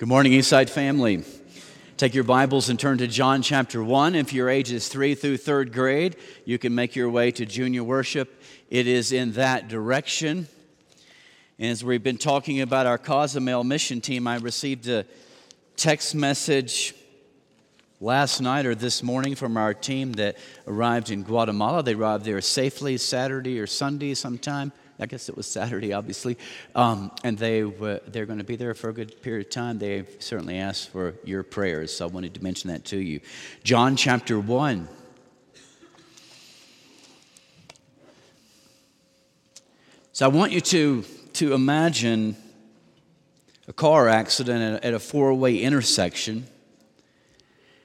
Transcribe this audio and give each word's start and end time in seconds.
Good 0.00 0.08
morning, 0.08 0.32
Eastside 0.32 0.70
family. 0.70 1.24
Take 1.98 2.14
your 2.14 2.24
Bibles 2.24 2.70
and 2.70 2.80
turn 2.80 2.96
to 2.96 3.06
John 3.06 3.42
chapter 3.42 3.84
1. 3.84 4.14
If 4.14 4.32
your 4.32 4.48
age 4.48 4.72
is 4.72 4.88
3 4.88 5.14
through 5.14 5.36
3rd 5.36 5.74
grade, 5.74 6.16
you 6.46 6.58
can 6.58 6.74
make 6.74 6.96
your 6.96 7.10
way 7.10 7.30
to 7.32 7.44
junior 7.44 7.84
worship. 7.84 8.42
It 8.70 8.86
is 8.86 9.12
in 9.12 9.32
that 9.32 9.68
direction. 9.68 10.48
And 11.58 11.70
as 11.70 11.84
we've 11.84 12.02
been 12.02 12.16
talking 12.16 12.62
about 12.62 12.86
our 12.86 12.96
Cozumel 12.96 13.62
mission 13.62 14.00
team, 14.00 14.26
I 14.26 14.36
received 14.36 14.88
a 14.88 15.04
text 15.76 16.14
message 16.14 16.94
last 18.00 18.40
night 18.40 18.64
or 18.64 18.74
this 18.74 19.02
morning 19.02 19.34
from 19.34 19.58
our 19.58 19.74
team 19.74 20.14
that 20.14 20.38
arrived 20.66 21.10
in 21.10 21.24
Guatemala. 21.24 21.82
They 21.82 21.92
arrived 21.92 22.24
there 22.24 22.40
safely 22.40 22.96
Saturday 22.96 23.60
or 23.60 23.66
Sunday 23.66 24.14
sometime. 24.14 24.72
I 25.00 25.06
guess 25.06 25.28
it 25.28 25.36
was 25.36 25.46
Saturday, 25.46 25.92
obviously. 25.94 26.36
Um, 26.74 27.10
and 27.24 27.38
they 27.38 27.64
were, 27.64 28.00
they're 28.06 28.26
going 28.26 28.38
to 28.38 28.44
be 28.44 28.56
there 28.56 28.74
for 28.74 28.90
a 28.90 28.92
good 28.92 29.22
period 29.22 29.46
of 29.46 29.50
time. 29.50 29.78
They 29.78 30.04
certainly 30.18 30.58
asked 30.58 30.90
for 30.90 31.14
your 31.24 31.42
prayers, 31.42 31.96
so 31.96 32.06
I 32.06 32.08
wanted 32.08 32.34
to 32.34 32.42
mention 32.42 32.70
that 32.70 32.84
to 32.86 32.98
you. 32.98 33.20
John 33.64 33.96
chapter 33.96 34.38
1. 34.38 34.88
So 40.12 40.26
I 40.26 40.28
want 40.28 40.52
you 40.52 40.60
to, 40.60 41.02
to 41.34 41.54
imagine 41.54 42.36
a 43.66 43.72
car 43.72 44.06
accident 44.08 44.84
at 44.84 44.92
a 44.92 44.98
four 44.98 45.32
way 45.32 45.56
intersection. 45.58 46.46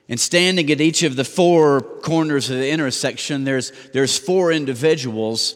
And 0.10 0.20
standing 0.20 0.70
at 0.70 0.82
each 0.82 1.04
of 1.04 1.16
the 1.16 1.24
four 1.24 1.82
corners 1.82 2.50
of 2.50 2.58
the 2.58 2.70
intersection, 2.70 3.46
there's, 3.46 3.72
there's 3.94 4.20
four 4.20 4.52
individuals 4.52 5.56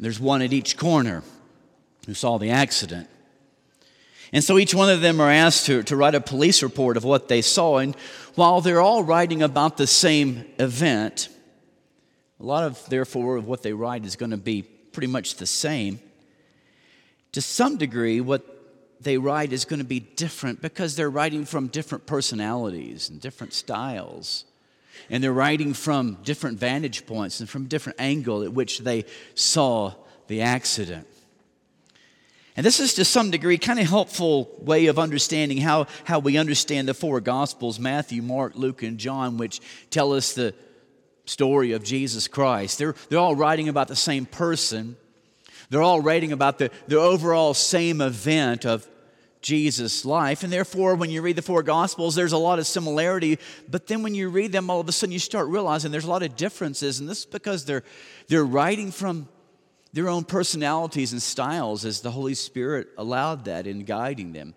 there's 0.00 0.18
one 0.18 0.42
at 0.42 0.52
each 0.52 0.76
corner 0.76 1.22
who 2.06 2.14
saw 2.14 2.38
the 2.38 2.50
accident. 2.50 3.08
And 4.32 4.42
so 4.42 4.58
each 4.58 4.74
one 4.74 4.88
of 4.88 5.00
them 5.00 5.20
are 5.20 5.30
asked 5.30 5.66
to, 5.66 5.82
to 5.84 5.96
write 5.96 6.14
a 6.14 6.20
police 6.20 6.62
report 6.62 6.96
of 6.96 7.04
what 7.04 7.28
they 7.28 7.42
saw. 7.42 7.78
And 7.78 7.94
while 8.34 8.60
they're 8.60 8.80
all 8.80 9.02
writing 9.02 9.42
about 9.42 9.76
the 9.76 9.86
same 9.86 10.46
event, 10.58 11.28
a 12.38 12.44
lot 12.44 12.64
of, 12.64 12.84
therefore, 12.88 13.36
of 13.36 13.46
what 13.46 13.62
they 13.62 13.72
write 13.72 14.06
is 14.06 14.16
going 14.16 14.30
to 14.30 14.36
be 14.36 14.62
pretty 14.62 15.08
much 15.08 15.34
the 15.36 15.46
same. 15.46 16.00
To 17.32 17.42
some 17.42 17.76
degree, 17.76 18.20
what 18.20 18.44
they 19.00 19.18
write 19.18 19.52
is 19.52 19.64
going 19.64 19.80
to 19.80 19.84
be 19.84 20.00
different 20.00 20.62
because 20.62 20.96
they're 20.96 21.10
writing 21.10 21.44
from 21.44 21.66
different 21.66 22.06
personalities 22.06 23.10
and 23.10 23.20
different 23.20 23.52
styles 23.52 24.44
and 25.08 25.22
they're 25.22 25.32
writing 25.32 25.74
from 25.74 26.18
different 26.22 26.58
vantage 26.58 27.06
points 27.06 27.40
and 27.40 27.48
from 27.48 27.66
different 27.66 28.00
angle 28.00 28.42
at 28.42 28.52
which 28.52 28.80
they 28.80 29.04
saw 29.34 29.94
the 30.28 30.42
accident. 30.42 31.06
And 32.56 32.66
this 32.66 32.80
is 32.80 32.94
to 32.94 33.04
some 33.04 33.30
degree 33.30 33.58
kind 33.58 33.78
of 33.78 33.86
helpful 33.86 34.50
way 34.58 34.86
of 34.86 34.98
understanding 34.98 35.58
how, 35.58 35.86
how 36.04 36.18
we 36.18 36.36
understand 36.36 36.88
the 36.88 36.94
four 36.94 37.20
gospels, 37.20 37.78
Matthew, 37.78 38.22
Mark, 38.22 38.52
Luke, 38.54 38.82
and 38.82 38.98
John, 38.98 39.38
which 39.38 39.60
tell 39.90 40.12
us 40.12 40.34
the 40.34 40.54
story 41.24 41.72
of 41.72 41.84
Jesus 41.84 42.28
Christ. 42.28 42.78
They're, 42.78 42.94
they're 43.08 43.18
all 43.18 43.36
writing 43.36 43.68
about 43.68 43.88
the 43.88 43.96
same 43.96 44.26
person. 44.26 44.96
They're 45.70 45.82
all 45.82 46.00
writing 46.00 46.32
about 46.32 46.58
the, 46.58 46.70
the 46.88 46.98
overall 46.98 47.54
same 47.54 48.00
event 48.00 48.66
of 48.66 48.86
Jesus' 49.40 50.04
life. 50.04 50.42
And 50.42 50.52
therefore, 50.52 50.94
when 50.94 51.10
you 51.10 51.22
read 51.22 51.36
the 51.36 51.42
four 51.42 51.62
Gospels, 51.62 52.14
there's 52.14 52.32
a 52.32 52.38
lot 52.38 52.58
of 52.58 52.66
similarity. 52.66 53.38
But 53.68 53.86
then 53.86 54.02
when 54.02 54.14
you 54.14 54.28
read 54.28 54.52
them, 54.52 54.70
all 54.70 54.80
of 54.80 54.88
a 54.88 54.92
sudden 54.92 55.12
you 55.12 55.18
start 55.18 55.48
realizing 55.48 55.90
there's 55.90 56.04
a 56.04 56.10
lot 56.10 56.22
of 56.22 56.36
differences. 56.36 57.00
And 57.00 57.08
this 57.08 57.20
is 57.20 57.26
because 57.26 57.64
they're, 57.64 57.82
they're 58.28 58.44
writing 58.44 58.90
from 58.90 59.28
their 59.92 60.08
own 60.08 60.24
personalities 60.24 61.12
and 61.12 61.22
styles 61.22 61.84
as 61.84 62.00
the 62.00 62.10
Holy 62.10 62.34
Spirit 62.34 62.88
allowed 62.96 63.46
that 63.46 63.66
in 63.66 63.84
guiding 63.84 64.32
them. 64.32 64.54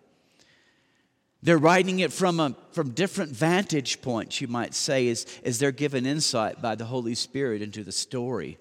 They're 1.42 1.58
writing 1.58 2.00
it 2.00 2.14
from, 2.14 2.40
a, 2.40 2.56
from 2.72 2.92
different 2.92 3.31
vantage 3.31 4.02
points, 4.02 4.40
you 4.40 4.47
might 4.47 4.73
say, 4.73 5.09
as, 5.09 5.25
as 5.44 5.59
they're 5.59 5.72
given 5.72 6.06
insight 6.06 6.62
by 6.62 6.75
the 6.75 6.86
Holy 6.86 7.16
Spirit 7.16 7.62
into 7.62 7.84
the 7.84 7.92
story. 7.92 8.58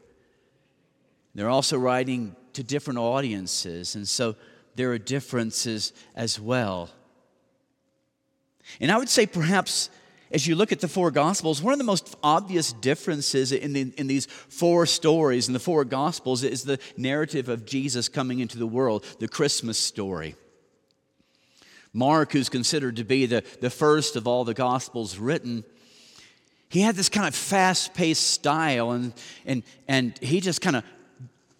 They're 1.34 1.48
also 1.48 1.78
writing 1.78 2.34
to 2.54 2.62
different 2.62 2.98
audiences. 2.98 3.94
And 3.94 4.06
so 4.06 4.34
there 4.74 4.92
are 4.92 4.98
differences 4.98 5.92
as 6.14 6.40
well. 6.40 6.90
And 8.80 8.90
I 8.90 8.96
would 8.96 9.08
say 9.08 9.26
perhaps 9.26 9.90
as 10.32 10.46
you 10.46 10.54
look 10.54 10.72
at 10.72 10.80
the 10.80 10.88
four 10.88 11.10
Gospels, 11.10 11.62
one 11.62 11.72
of 11.72 11.78
the 11.78 11.84
most 11.84 12.16
obvious 12.22 12.72
differences 12.72 13.52
in, 13.52 13.74
the, 13.74 13.92
in 13.98 14.06
these 14.06 14.26
four 14.26 14.86
stories, 14.86 15.46
in 15.46 15.52
the 15.52 15.60
four 15.60 15.84
Gospels, 15.84 16.42
is 16.42 16.64
the 16.64 16.78
narrative 16.96 17.48
of 17.48 17.66
Jesus 17.66 18.08
coming 18.08 18.40
into 18.40 18.58
the 18.58 18.66
world, 18.66 19.04
the 19.18 19.28
Christmas 19.28 19.78
story. 19.78 20.34
Mark, 21.92 22.32
who's 22.32 22.48
considered 22.48 22.96
to 22.96 23.04
be 23.04 23.26
the, 23.26 23.44
the 23.60 23.68
first 23.68 24.16
of 24.16 24.26
all 24.26 24.44
the 24.44 24.54
Gospels 24.54 25.18
written, 25.18 25.64
he 26.70 26.80
had 26.80 26.94
this 26.94 27.10
kind 27.10 27.28
of 27.28 27.34
fast 27.34 27.92
paced 27.92 28.30
style, 28.30 28.92
and, 28.92 29.12
and, 29.44 29.62
and 29.86 30.18
he 30.18 30.40
just 30.40 30.62
kind 30.62 30.76
of 30.76 30.84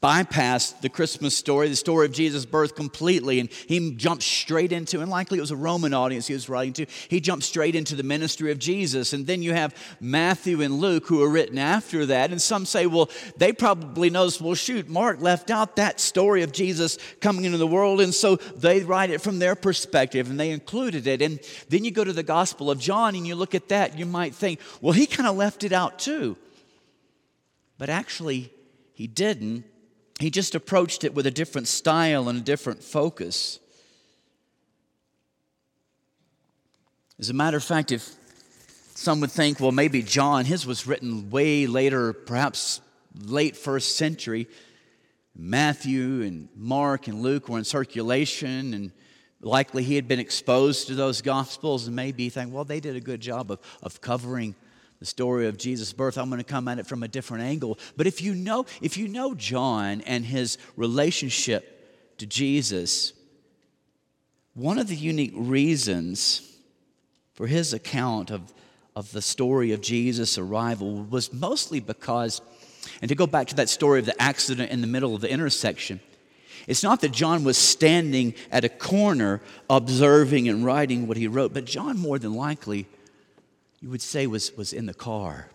bypassed 0.02 0.80
the 0.80 0.88
Christmas 0.88 1.36
story, 1.36 1.68
the 1.68 1.76
story 1.76 2.06
of 2.06 2.12
Jesus' 2.12 2.44
birth 2.44 2.74
completely, 2.74 3.38
and 3.38 3.48
he 3.50 3.92
jumped 3.92 4.24
straight 4.24 4.72
into, 4.72 5.00
and 5.00 5.08
likely 5.08 5.38
it 5.38 5.40
was 5.40 5.52
a 5.52 5.56
Roman 5.56 5.94
audience 5.94 6.26
he 6.26 6.34
was 6.34 6.48
writing 6.48 6.72
to, 6.72 6.86
he 7.08 7.20
jumped 7.20 7.44
straight 7.44 7.76
into 7.76 7.94
the 7.94 8.02
ministry 8.02 8.50
of 8.50 8.58
Jesus. 8.58 9.12
And 9.12 9.28
then 9.28 9.42
you 9.42 9.52
have 9.52 9.76
Matthew 10.00 10.60
and 10.60 10.80
Luke 10.80 11.06
who 11.06 11.22
are 11.22 11.28
written 11.28 11.56
after 11.56 12.04
that, 12.06 12.32
and 12.32 12.42
some 12.42 12.66
say, 12.66 12.86
well, 12.86 13.10
they 13.36 13.52
probably 13.52 14.10
noticed, 14.10 14.40
well, 14.40 14.54
shoot, 14.54 14.88
Mark 14.88 15.20
left 15.20 15.50
out 15.50 15.76
that 15.76 16.00
story 16.00 16.42
of 16.42 16.50
Jesus 16.50 16.98
coming 17.20 17.44
into 17.44 17.58
the 17.58 17.66
world, 17.66 18.00
and 18.00 18.12
so 18.12 18.36
they 18.36 18.82
write 18.82 19.10
it 19.10 19.20
from 19.20 19.38
their 19.38 19.54
perspective, 19.54 20.28
and 20.28 20.40
they 20.40 20.50
included 20.50 21.06
it. 21.06 21.22
And 21.22 21.38
then 21.68 21.84
you 21.84 21.92
go 21.92 22.02
to 22.02 22.12
the 22.12 22.24
Gospel 22.24 22.72
of 22.72 22.80
John, 22.80 23.14
and 23.14 23.24
you 23.24 23.36
look 23.36 23.54
at 23.54 23.68
that, 23.68 23.96
you 23.96 24.06
might 24.06 24.34
think, 24.34 24.58
well, 24.80 24.92
he 24.92 25.06
kind 25.06 25.28
of 25.28 25.36
left 25.36 25.62
it 25.62 25.72
out 25.72 26.00
too. 26.00 26.36
But 27.78 27.88
actually, 27.88 28.52
he 28.94 29.06
didn't 29.06 29.64
he 30.22 30.30
just 30.30 30.54
approached 30.54 31.02
it 31.02 31.14
with 31.14 31.26
a 31.26 31.30
different 31.30 31.66
style 31.66 32.28
and 32.28 32.38
a 32.38 32.42
different 32.42 32.82
focus. 32.82 33.58
As 37.18 37.28
a 37.28 37.34
matter 37.34 37.56
of 37.56 37.64
fact, 37.64 37.90
if 37.90 38.08
some 38.94 39.20
would 39.20 39.32
think, 39.32 39.58
well, 39.58 39.72
maybe 39.72 40.00
John, 40.00 40.44
his 40.44 40.64
was 40.64 40.86
written 40.86 41.28
way 41.30 41.66
later, 41.66 42.12
perhaps 42.12 42.80
late 43.20 43.56
first 43.56 43.96
century. 43.96 44.46
Matthew 45.34 46.22
and 46.22 46.48
Mark 46.54 47.08
and 47.08 47.20
Luke 47.20 47.48
were 47.48 47.58
in 47.58 47.64
circulation, 47.64 48.74
and 48.74 48.92
likely 49.40 49.82
he 49.82 49.96
had 49.96 50.06
been 50.06 50.20
exposed 50.20 50.86
to 50.86 50.94
those 50.94 51.20
gospels, 51.20 51.88
and 51.88 51.96
maybe 51.96 52.28
think, 52.28 52.54
well, 52.54 52.64
they 52.64 52.78
did 52.78 52.94
a 52.94 53.00
good 53.00 53.20
job 53.20 53.50
of, 53.50 53.58
of 53.82 54.00
covering 54.00 54.54
the 55.02 55.06
story 55.06 55.48
of 55.48 55.58
Jesus' 55.58 55.92
birth, 55.92 56.16
I'm 56.16 56.28
going 56.28 56.38
to 56.38 56.44
come 56.44 56.68
at 56.68 56.78
it 56.78 56.86
from 56.86 57.02
a 57.02 57.08
different 57.08 57.42
angle. 57.42 57.76
But 57.96 58.06
if 58.06 58.22
you 58.22 58.36
know, 58.36 58.66
if 58.80 58.96
you 58.96 59.08
know 59.08 59.34
John 59.34 60.00
and 60.02 60.24
his 60.24 60.58
relationship 60.76 62.16
to 62.18 62.26
Jesus, 62.26 63.12
one 64.54 64.78
of 64.78 64.86
the 64.86 64.94
unique 64.94 65.32
reasons 65.34 66.56
for 67.34 67.48
his 67.48 67.72
account 67.72 68.30
of, 68.30 68.54
of 68.94 69.10
the 69.10 69.20
story 69.20 69.72
of 69.72 69.80
Jesus' 69.80 70.38
arrival 70.38 71.02
was 71.02 71.32
mostly 71.32 71.80
because, 71.80 72.40
and 73.00 73.08
to 73.08 73.16
go 73.16 73.26
back 73.26 73.48
to 73.48 73.56
that 73.56 73.68
story 73.68 73.98
of 73.98 74.06
the 74.06 74.22
accident 74.22 74.70
in 74.70 74.82
the 74.82 74.86
middle 74.86 75.16
of 75.16 75.20
the 75.20 75.28
intersection, 75.28 75.98
it's 76.68 76.84
not 76.84 77.00
that 77.00 77.10
John 77.10 77.42
was 77.42 77.58
standing 77.58 78.34
at 78.52 78.62
a 78.62 78.68
corner 78.68 79.40
observing 79.68 80.48
and 80.48 80.64
writing 80.64 81.08
what 81.08 81.16
he 81.16 81.26
wrote, 81.26 81.52
but 81.52 81.64
John 81.64 81.98
more 81.98 82.20
than 82.20 82.34
likely 82.34 82.86
you 83.82 83.90
would 83.90 84.00
say 84.00 84.26
was, 84.26 84.56
was 84.56 84.72
in 84.72 84.86
the 84.86 84.94
car. 84.94 85.50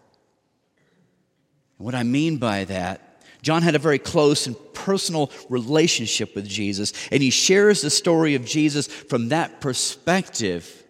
And 1.77 1.85
what 1.85 1.95
I 1.95 2.03
mean 2.03 2.37
by 2.37 2.65
that, 2.65 3.23
John 3.41 3.61
had 3.61 3.75
a 3.75 3.79
very 3.79 3.99
close 3.99 4.45
and 4.45 4.55
personal 4.73 5.31
relationship 5.49 6.35
with 6.35 6.47
Jesus, 6.47 6.91
and 7.11 7.23
he 7.23 7.29
shares 7.29 7.81
the 7.81 7.89
story 7.89 8.35
of 8.35 8.43
Jesus 8.43 8.87
from 8.87 9.29
that 9.29 9.61
perspective. 9.61 10.83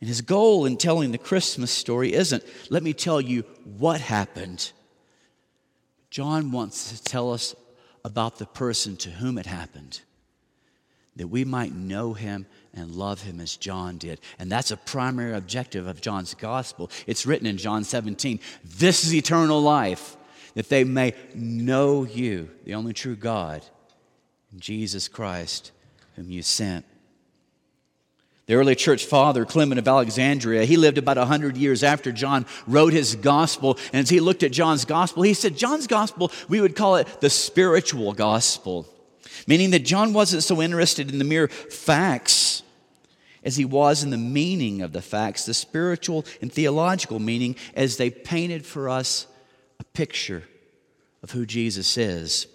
And 0.00 0.08
his 0.08 0.20
goal 0.20 0.66
in 0.66 0.76
telling 0.76 1.12
the 1.12 1.18
Christmas 1.18 1.70
story 1.70 2.12
isn't, 2.12 2.42
let 2.70 2.82
me 2.82 2.92
tell 2.92 3.20
you 3.20 3.42
what 3.78 4.00
happened. 4.00 4.72
John 6.10 6.50
wants 6.50 6.90
to 6.90 7.02
tell 7.02 7.32
us 7.32 7.54
about 8.04 8.38
the 8.38 8.46
person 8.46 8.96
to 8.96 9.10
whom 9.10 9.38
it 9.38 9.46
happened, 9.46 10.00
that 11.14 11.28
we 11.28 11.44
might 11.44 11.72
know 11.72 12.14
him 12.14 12.46
and 12.74 12.94
love 12.94 13.22
him 13.22 13.40
as 13.40 13.56
John 13.56 13.98
did. 13.98 14.20
And 14.38 14.50
that's 14.50 14.70
a 14.70 14.76
primary 14.76 15.34
objective 15.34 15.86
of 15.86 16.00
John's 16.00 16.34
gospel. 16.34 16.90
It's 17.06 17.26
written 17.26 17.46
in 17.46 17.58
John 17.58 17.84
17 17.84 18.40
This 18.64 19.04
is 19.04 19.14
eternal 19.14 19.60
life, 19.60 20.16
that 20.54 20.68
they 20.68 20.84
may 20.84 21.14
know 21.34 22.04
you, 22.04 22.50
the 22.64 22.74
only 22.74 22.92
true 22.92 23.16
God, 23.16 23.62
Jesus 24.58 25.08
Christ, 25.08 25.72
whom 26.16 26.30
you 26.30 26.42
sent. 26.42 26.84
The 28.46 28.54
early 28.54 28.74
church 28.74 29.06
father, 29.06 29.44
Clement 29.44 29.78
of 29.78 29.86
Alexandria, 29.86 30.64
he 30.64 30.76
lived 30.76 30.98
about 30.98 31.16
100 31.16 31.56
years 31.56 31.84
after 31.84 32.10
John 32.10 32.44
wrote 32.66 32.92
his 32.92 33.14
gospel. 33.14 33.78
And 33.92 34.02
as 34.02 34.08
he 34.08 34.18
looked 34.18 34.42
at 34.42 34.50
John's 34.50 34.84
gospel, 34.84 35.22
he 35.22 35.32
said, 35.32 35.56
John's 35.56 35.86
gospel, 35.86 36.32
we 36.48 36.60
would 36.60 36.74
call 36.74 36.96
it 36.96 37.20
the 37.20 37.30
spiritual 37.30 38.12
gospel, 38.12 38.86
meaning 39.46 39.70
that 39.70 39.84
John 39.84 40.12
wasn't 40.12 40.42
so 40.42 40.60
interested 40.60 41.10
in 41.10 41.18
the 41.18 41.24
mere 41.24 41.48
facts 41.48 42.62
as 43.44 43.56
he 43.56 43.64
was 43.64 44.02
in 44.04 44.10
the 44.10 44.16
meaning 44.16 44.82
of 44.82 44.92
the 44.92 45.02
facts, 45.02 45.46
the 45.46 45.54
spiritual 45.54 46.24
and 46.40 46.52
theological 46.52 47.18
meaning, 47.18 47.56
as 47.74 47.96
they 47.96 48.10
painted 48.10 48.64
for 48.64 48.88
us 48.88 49.26
a 49.80 49.84
picture 49.84 50.44
of 51.22 51.32
who 51.32 51.44
Jesus 51.44 51.96
is. 51.96 52.46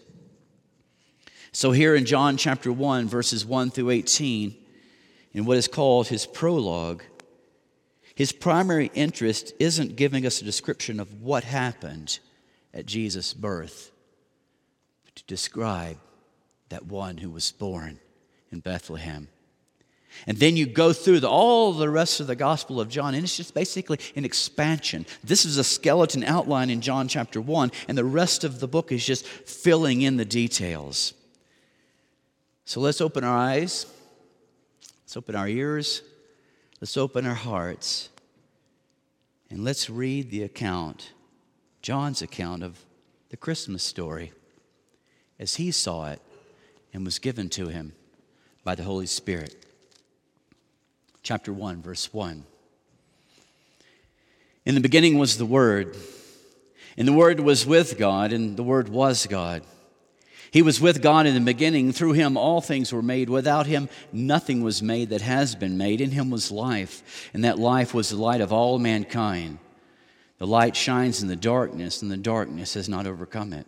So, 1.52 1.72
here 1.72 1.96
in 1.96 2.06
John 2.06 2.38
chapter 2.38 2.72
1, 2.72 3.08
verses 3.08 3.46
1 3.46 3.72
through 3.72 3.90
18, 3.90 4.56
in 5.34 5.46
what 5.46 5.58
is 5.58 5.68
called 5.68 6.08
his 6.08 6.26
prologue, 6.26 7.04
his 8.16 8.32
primary 8.32 8.92
interest 8.94 9.54
isn't 9.60 9.96
giving 9.96 10.26
us 10.26 10.42
a 10.42 10.46
description 10.46 11.00
of 11.00 11.22
what 11.22 11.44
happened 11.44 12.20
at 12.74 12.86
Jesus' 12.86 13.34
birth, 13.34 13.92
but 15.06 15.16
to 15.16 15.24
describe 15.26 15.98
that 16.70 16.86
one 16.86 17.18
who 17.18 17.30
was 17.30 17.52
born 17.52 18.00
in 18.52 18.60
Bethlehem. 18.60 19.28
And 20.26 20.38
then 20.38 20.58
you 20.58 20.66
go 20.66 20.94
through 20.94 21.20
the, 21.20 21.30
all 21.30 21.74
the 21.74 21.90
rest 21.90 22.20
of 22.20 22.28
the 22.28 22.36
Gospel 22.36 22.82
of 22.82 22.90
John, 22.90 23.14
and 23.14 23.24
it's 23.24 23.38
just 23.38 23.54
basically 23.54 24.00
an 24.16 24.26
expansion. 24.26 25.06
This 25.24 25.46
is 25.46 25.58
a 25.58 25.64
skeleton 25.64 26.24
outline 26.24 26.70
in 26.70 26.82
John 26.82 27.08
chapter 27.08 27.40
1, 27.40 27.72
and 27.88 27.98
the 27.98 28.06
rest 28.06 28.44
of 28.44 28.60
the 28.60 28.68
book 28.68 28.92
is 28.92 29.06
just 29.06 29.26
filling 29.26 30.02
in 30.02 30.18
the 30.18 30.26
details. 30.26 31.14
So 32.66 32.80
let's 32.80 33.00
open 33.00 33.24
our 33.24 33.38
eyes, 33.38 33.86
let's 35.04 35.16
open 35.16 35.36
our 35.36 35.48
ears, 35.48 36.02
let's 36.82 36.98
open 36.98 37.26
our 37.26 37.36
hearts, 37.36 38.10
and 39.50 39.64
let's 39.64 39.90
read 39.90 40.32
the 40.32 40.44
account, 40.44 41.14
John's 41.82 42.22
account 42.22 42.64
of 42.64 42.84
the 43.30 43.38
Christmas 43.38 43.84
story, 43.84 44.34
as 45.40 45.56
he 45.56 45.72
saw 45.72 46.10
it 46.10 46.22
and 46.98 47.06
was 47.06 47.20
given 47.20 47.48
to 47.48 47.68
him 47.68 47.94
by 48.64 48.74
the 48.74 48.82
Holy 48.82 49.06
Spirit 49.06 49.56
chapter 51.22 51.54
1, 51.54 51.84
verse 51.84 52.12
1. 52.12 52.44
In 54.66 54.74
the 54.74 54.82
beginning 54.82 55.20
was 55.20 55.38
the 55.38 55.46
Word, 55.46 55.96
and 56.98 57.08
the 57.08 57.14
Word 57.14 57.40
was 57.40 57.68
with 57.68 58.00
God, 58.00 58.34
and 58.34 58.58
the 58.58 58.64
Word 58.64 58.90
was 58.90 59.28
God. 59.28 59.62
He 60.50 60.64
was 60.64 60.82
with 60.82 61.04
God 61.04 61.28
in 61.28 61.36
the 61.36 61.40
beginning. 61.40 61.92
Through 61.92 62.14
him, 62.14 62.36
all 62.36 62.62
things 62.62 62.92
were 62.92 63.04
made. 63.04 63.30
Without 63.30 63.68
him, 63.68 63.90
nothing 64.12 64.64
was 64.64 64.82
made 64.82 65.10
that 65.10 65.22
has 65.22 65.54
been 65.54 65.78
made. 65.78 66.02
In 66.02 66.10
him 66.10 66.32
was 66.32 66.50
life, 66.50 67.30
and 67.32 67.44
that 67.44 67.60
life 67.60 67.94
was 67.94 68.10
the 68.10 68.16
light 68.16 68.42
of 68.42 68.52
all 68.52 68.80
mankind. 68.80 69.60
The 70.40 70.48
light 70.48 70.76
shines 70.76 71.22
in 71.22 71.28
the 71.28 71.36
darkness, 71.36 72.02
and 72.02 72.10
the 72.10 72.18
darkness 72.18 72.74
has 72.74 72.90
not 72.90 73.06
overcome 73.06 73.54
it. 73.54 73.68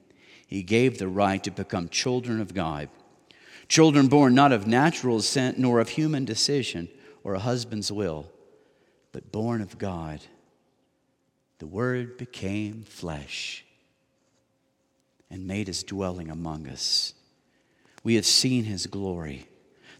he 0.51 0.63
gave 0.63 0.97
the 0.97 1.07
right 1.07 1.41
to 1.45 1.49
become 1.49 1.87
children 1.87 2.41
of 2.41 2.53
God. 2.53 2.89
Children 3.69 4.09
born 4.09 4.35
not 4.35 4.51
of 4.51 4.67
natural 4.67 5.17
descent, 5.17 5.57
nor 5.57 5.79
of 5.79 5.87
human 5.87 6.25
decision 6.25 6.89
or 7.23 7.33
a 7.33 7.39
husband's 7.39 7.89
will, 7.89 8.29
but 9.13 9.31
born 9.31 9.61
of 9.61 9.77
God. 9.77 10.19
The 11.59 11.67
Word 11.67 12.17
became 12.17 12.83
flesh 12.83 13.63
and 15.29 15.47
made 15.47 15.67
his 15.67 15.83
dwelling 15.83 16.29
among 16.29 16.67
us. 16.67 17.13
We 18.03 18.15
have 18.15 18.25
seen 18.25 18.65
his 18.65 18.87
glory 18.87 19.47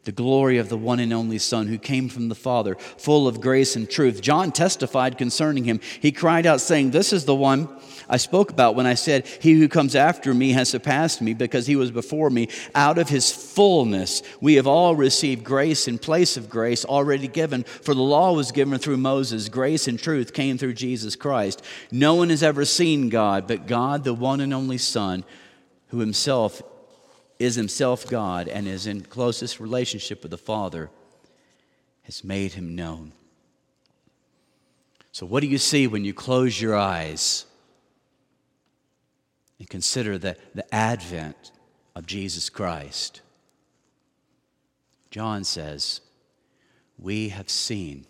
the 0.03 0.11
glory 0.11 0.57
of 0.57 0.69
the 0.69 0.77
one 0.77 0.99
and 0.99 1.13
only 1.13 1.37
Son 1.37 1.67
who 1.67 1.77
came 1.77 2.09
from 2.09 2.27
the 2.27 2.35
Father, 2.35 2.75
full 2.75 3.27
of 3.27 3.39
grace 3.39 3.75
and 3.75 3.87
truth. 3.87 4.19
John 4.19 4.51
testified 4.51 5.17
concerning 5.17 5.63
him. 5.63 5.79
He 5.99 6.11
cried 6.11 6.47
out, 6.47 6.59
saying, 6.59 6.91
This 6.91 7.13
is 7.13 7.25
the 7.25 7.35
one 7.35 7.69
I 8.09 8.17
spoke 8.17 8.49
about 8.49 8.75
when 8.75 8.87
I 8.87 8.95
said, 8.95 9.27
He 9.27 9.53
who 9.53 9.67
comes 9.67 9.95
after 9.95 10.33
me 10.33 10.53
has 10.53 10.69
surpassed 10.69 11.21
me 11.21 11.35
because 11.35 11.67
he 11.67 11.75
was 11.75 11.91
before 11.91 12.31
me. 12.31 12.49
Out 12.73 12.97
of 12.97 13.09
his 13.09 13.31
fullness, 13.31 14.23
we 14.41 14.55
have 14.55 14.65
all 14.65 14.95
received 14.95 15.43
grace 15.43 15.87
in 15.87 15.99
place 15.99 16.35
of 16.35 16.49
grace 16.49 16.83
already 16.83 17.27
given. 17.27 17.63
For 17.63 17.93
the 17.93 18.01
law 18.01 18.33
was 18.33 18.51
given 18.51 18.79
through 18.79 18.97
Moses, 18.97 19.49
grace 19.49 19.87
and 19.87 19.99
truth 19.99 20.33
came 20.33 20.57
through 20.57 20.73
Jesus 20.73 21.15
Christ. 21.15 21.63
No 21.91 22.15
one 22.15 22.31
has 22.31 22.41
ever 22.41 22.65
seen 22.65 23.09
God, 23.09 23.45
but 23.47 23.67
God, 23.67 24.03
the 24.03 24.15
one 24.15 24.41
and 24.41 24.53
only 24.53 24.79
Son, 24.79 25.23
who 25.89 25.99
himself 25.99 26.63
is 27.41 27.55
himself 27.55 28.07
God 28.07 28.47
and 28.47 28.67
is 28.67 28.85
in 28.85 29.01
closest 29.01 29.59
relationship 29.59 30.21
with 30.21 30.31
the 30.31 30.37
Father, 30.37 30.89
has 32.03 32.23
made 32.23 32.53
him 32.53 32.75
known. 32.75 33.13
So, 35.11 35.25
what 35.25 35.41
do 35.41 35.47
you 35.47 35.57
see 35.57 35.87
when 35.87 36.05
you 36.05 36.13
close 36.13 36.61
your 36.61 36.75
eyes 36.75 37.45
and 39.59 39.69
consider 39.69 40.17
the, 40.17 40.37
the 40.55 40.73
advent 40.73 41.51
of 41.95 42.05
Jesus 42.05 42.49
Christ? 42.49 43.21
John 45.09 45.43
says, 45.43 45.99
We 46.97 47.29
have 47.29 47.49
seen 47.49 48.05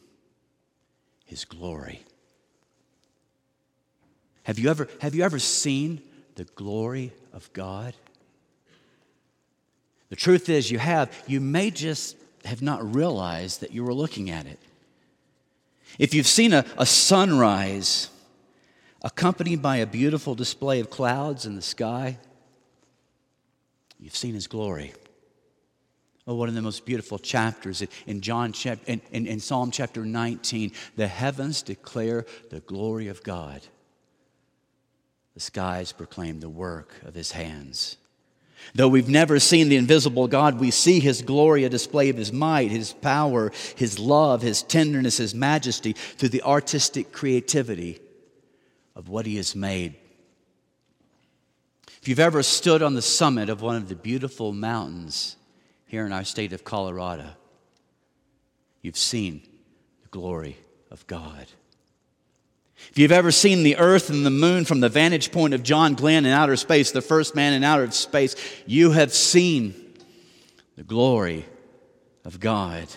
his 1.25 1.45
glory. 1.45 2.03
Have 4.43 4.59
you 4.59 4.69
ever, 4.69 4.87
have 4.99 5.15
you 5.15 5.23
ever 5.23 5.39
seen 5.39 6.01
the 6.35 6.43
glory 6.43 7.13
of 7.33 7.51
God? 7.53 7.95
The 10.11 10.17
truth 10.17 10.49
is, 10.49 10.69
you 10.69 10.77
have. 10.77 11.09
You 11.25 11.39
may 11.39 11.71
just 11.71 12.17
have 12.43 12.61
not 12.61 12.93
realized 12.93 13.61
that 13.61 13.71
you 13.71 13.85
were 13.85 13.93
looking 13.93 14.29
at 14.29 14.45
it. 14.45 14.59
If 15.97 16.13
you've 16.13 16.27
seen 16.27 16.51
a, 16.51 16.65
a 16.77 16.85
sunrise 16.85 18.09
accompanied 19.01 19.61
by 19.61 19.77
a 19.77 19.87
beautiful 19.87 20.35
display 20.35 20.81
of 20.81 20.89
clouds 20.89 21.45
in 21.45 21.55
the 21.55 21.61
sky, 21.61 22.17
you've 24.01 24.15
seen 24.15 24.33
his 24.33 24.47
glory. 24.47 24.93
Oh, 26.27 26.35
one 26.35 26.49
of 26.49 26.55
the 26.55 26.61
most 26.61 26.85
beautiful 26.85 27.17
chapters 27.17 27.81
in 28.05 28.19
John 28.19 28.51
chapter, 28.51 28.91
in, 28.91 29.01
in, 29.13 29.27
in 29.27 29.39
Psalm 29.39 29.71
chapter 29.71 30.03
19. 30.03 30.73
The 30.97 31.07
heavens 31.07 31.61
declare 31.61 32.25
the 32.49 32.59
glory 32.59 33.07
of 33.07 33.23
God. 33.23 33.61
The 35.35 35.39
skies 35.39 35.93
proclaim 35.93 36.41
the 36.41 36.49
work 36.49 36.95
of 37.05 37.15
his 37.15 37.31
hands. 37.31 37.95
Though 38.73 38.87
we've 38.87 39.09
never 39.09 39.39
seen 39.39 39.69
the 39.69 39.75
invisible 39.75 40.27
God, 40.27 40.59
we 40.59 40.71
see 40.71 40.99
his 40.99 41.21
glory, 41.21 41.63
a 41.63 41.69
display 41.69 42.09
of 42.09 42.17
his 42.17 42.31
might, 42.31 42.71
his 42.71 42.93
power, 42.93 43.51
his 43.75 43.99
love, 43.99 44.41
his 44.41 44.63
tenderness, 44.63 45.17
his 45.17 45.35
majesty 45.35 45.93
through 45.93 46.29
the 46.29 46.43
artistic 46.43 47.11
creativity 47.11 47.99
of 48.95 49.09
what 49.09 49.25
he 49.25 49.37
has 49.37 49.55
made. 49.55 49.95
If 52.01 52.07
you've 52.07 52.19
ever 52.19 52.41
stood 52.41 52.81
on 52.81 52.95
the 52.95 53.01
summit 53.01 53.49
of 53.49 53.61
one 53.61 53.75
of 53.75 53.87
the 53.87 53.95
beautiful 53.95 54.53
mountains 54.53 55.35
here 55.85 56.05
in 56.05 56.11
our 56.11 56.23
state 56.23 56.53
of 56.53 56.63
Colorado, 56.63 57.29
you've 58.81 58.97
seen 58.97 59.43
the 60.01 60.09
glory 60.09 60.57
of 60.89 61.05
God. 61.07 61.45
If 62.89 62.97
you've 62.97 63.11
ever 63.11 63.31
seen 63.31 63.63
the 63.63 63.77
earth 63.77 64.09
and 64.09 64.25
the 64.25 64.29
moon 64.29 64.65
from 64.65 64.79
the 64.79 64.89
vantage 64.89 65.31
point 65.31 65.53
of 65.53 65.63
John 65.63 65.93
Glenn 65.93 66.25
in 66.25 66.31
outer 66.31 66.57
space, 66.57 66.91
the 66.91 67.01
first 67.01 67.35
man 67.35 67.53
in 67.53 67.63
outer 67.63 67.89
space, 67.91 68.35
you 68.65 68.91
have 68.91 69.13
seen 69.13 69.73
the 70.75 70.83
glory 70.83 71.45
of 72.25 72.39
God. 72.39 72.87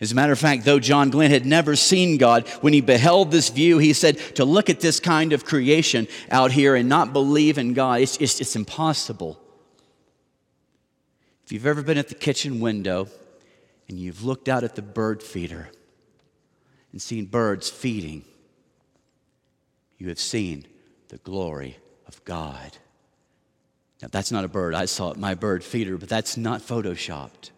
As 0.00 0.12
a 0.12 0.14
matter 0.14 0.32
of 0.32 0.38
fact, 0.38 0.64
though 0.64 0.80
John 0.80 1.08
Glenn 1.08 1.30
had 1.30 1.46
never 1.46 1.76
seen 1.76 2.18
God, 2.18 2.46
when 2.60 2.72
he 2.72 2.80
beheld 2.80 3.30
this 3.30 3.48
view, 3.48 3.78
he 3.78 3.92
said, 3.92 4.18
To 4.34 4.44
look 4.44 4.68
at 4.68 4.80
this 4.80 5.00
kind 5.00 5.32
of 5.32 5.44
creation 5.44 6.08
out 6.30 6.52
here 6.52 6.74
and 6.74 6.88
not 6.88 7.12
believe 7.12 7.56
in 7.56 7.72
God, 7.72 8.00
it's, 8.00 8.18
it's, 8.18 8.40
it's 8.40 8.56
impossible. 8.56 9.40
If 11.46 11.52
you've 11.52 11.66
ever 11.66 11.82
been 11.82 11.98
at 11.98 12.08
the 12.08 12.14
kitchen 12.14 12.60
window 12.60 13.08
and 13.88 13.98
you've 13.98 14.24
looked 14.24 14.48
out 14.48 14.64
at 14.64 14.74
the 14.74 14.82
bird 14.82 15.22
feeder 15.22 15.70
and 16.92 17.00
seen 17.00 17.26
birds 17.26 17.70
feeding, 17.70 18.24
you 20.04 20.10
have 20.10 20.20
seen 20.20 20.66
the 21.08 21.16
glory 21.18 21.78
of 22.06 22.22
God. 22.24 22.76
Now, 24.02 24.08
that's 24.10 24.30
not 24.30 24.44
a 24.44 24.48
bird. 24.48 24.74
I 24.74 24.84
saw 24.84 25.10
it, 25.10 25.16
my 25.16 25.34
bird 25.34 25.64
feeder, 25.64 25.96
but 25.96 26.10
that's 26.10 26.36
not 26.36 26.60
photoshopped. 26.60 27.50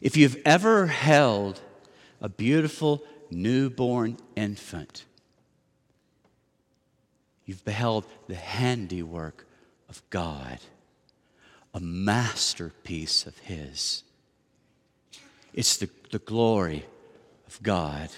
If 0.00 0.16
you've 0.16 0.40
ever 0.46 0.86
held 0.86 1.60
a 2.20 2.28
beautiful 2.28 3.02
newborn 3.28 4.18
infant, 4.36 5.04
you've 7.44 7.64
beheld 7.64 8.06
the 8.28 8.36
handiwork 8.36 9.46
of 9.88 10.00
God, 10.10 10.60
a 11.74 11.80
masterpiece 11.80 13.26
of 13.26 13.36
His. 13.38 14.04
It's 15.52 15.76
the 15.76 15.90
the 16.10 16.18
glory 16.18 16.84
of 17.46 17.62
God. 17.62 18.10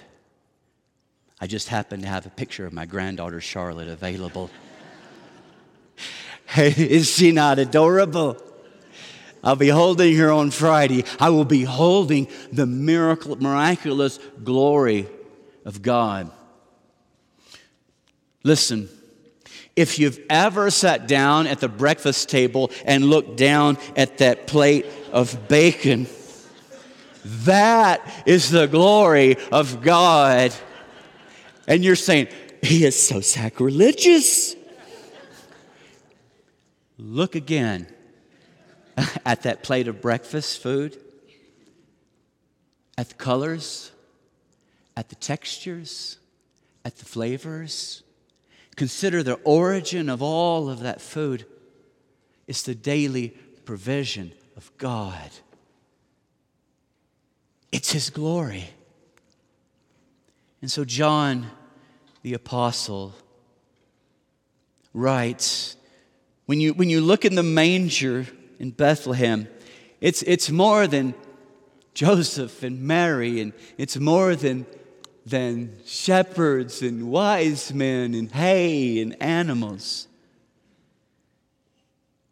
I 1.43 1.49
just 1.49 1.67
happen 1.67 2.03
to 2.03 2.07
have 2.07 2.25
a 2.25 2.31
picture 2.31 2.67
of 2.67 2.73
my 2.73 2.87
granddaughter 2.87 3.41
Charlotte 3.41 3.89
available. 3.89 4.49
is 6.57 7.11
she 7.11 7.33
not 7.33 7.59
adorable? 7.59 8.41
I'll 9.43 9.57
be 9.57 9.67
holding 9.67 10.15
her 10.19 10.31
on 10.31 10.53
Friday. 10.53 11.05
I 11.19 11.31
will 11.31 11.45
be 11.45 11.65
holding 11.65 12.29
the 12.53 12.65
miracle, 12.65 13.35
miraculous 13.35 14.21
glory 14.45 15.09
of 15.65 15.83
God. 15.83 16.31
Listen, 18.45 18.89
if 19.75 19.99
you've 19.99 20.21
ever 20.31 20.71
sat 20.71 21.09
down 21.09 21.49
at 21.49 21.59
the 21.59 21.69
breakfast 21.69 22.29
table 22.29 22.71
and 22.85 23.07
looked 23.07 23.37
down 23.37 23.79
at 23.97 24.19
that 24.19 24.47
plate 24.47 24.87
of 25.11 25.49
bacon, 25.49 26.07
that 27.25 28.23
is 28.27 28.49
the 28.49 28.69
glory 28.69 29.39
of 29.51 29.83
God. 29.83 30.55
And 31.67 31.85
you're 31.85 31.97
saying, 31.97 32.29
He 32.63 32.85
is 32.85 33.01
so 33.01 33.21
sacrilegious. 33.21 34.57
Look 36.99 37.35
again 37.35 37.87
at 39.27 39.43
that 39.43 39.63
plate 39.63 39.89
of 39.89 40.01
breakfast 40.01 40.63
food, 40.63 40.99
at 42.97 43.09
the 43.09 43.15
colors, 43.15 43.91
at 44.97 45.09
the 45.09 45.15
textures, 45.17 46.19
at 46.85 46.97
the 46.97 47.05
flavors. 47.05 48.03
Consider 48.77 49.23
the 49.23 49.35
origin 49.45 50.09
of 50.09 50.23
all 50.23 50.69
of 50.69 50.81
that 50.81 51.01
food. 51.01 51.47
It's 52.47 52.63
the 52.63 52.75
daily 52.75 53.31
provision 53.65 54.33
of 54.57 54.71
God. 54.79 55.31
It's 57.71 57.93
His 57.93 58.11
glory. 58.11 58.71
And 60.63 60.71
so, 60.71 60.85
John 60.85 61.51
the 62.23 62.35
Apostle 62.35 63.13
writes 64.95 65.77
when 66.47 66.61
you, 66.61 66.73
when 66.73 66.89
you 66.89 67.01
look 67.01 67.25
in 67.25 67.35
the 67.35 67.43
manger 67.43 68.27
in 68.61 68.71
Bethlehem, 68.71 69.49
it's, 70.01 70.23
it's 70.23 70.51
more 70.51 70.87
than 70.87 71.15
Joseph 71.95 72.63
and 72.63 72.83
Mary, 72.83 73.41
and 73.41 73.53
it's 73.77 73.97
more 73.97 74.37
than, 74.37 74.67
than 75.27 75.77
shepherds 75.85 76.81
and 76.81 77.11
wise 77.11 77.75
men 77.75 78.15
and 78.15 78.31
hay 78.31 79.01
and 79.01 79.21
animals. 79.21 80.07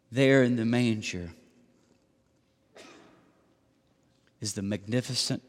There 0.09 0.43
in 0.43 0.55
the 0.55 0.65
manger 0.65 1.31
is 4.39 4.53
the 4.53 4.61
magnificent 4.61 5.43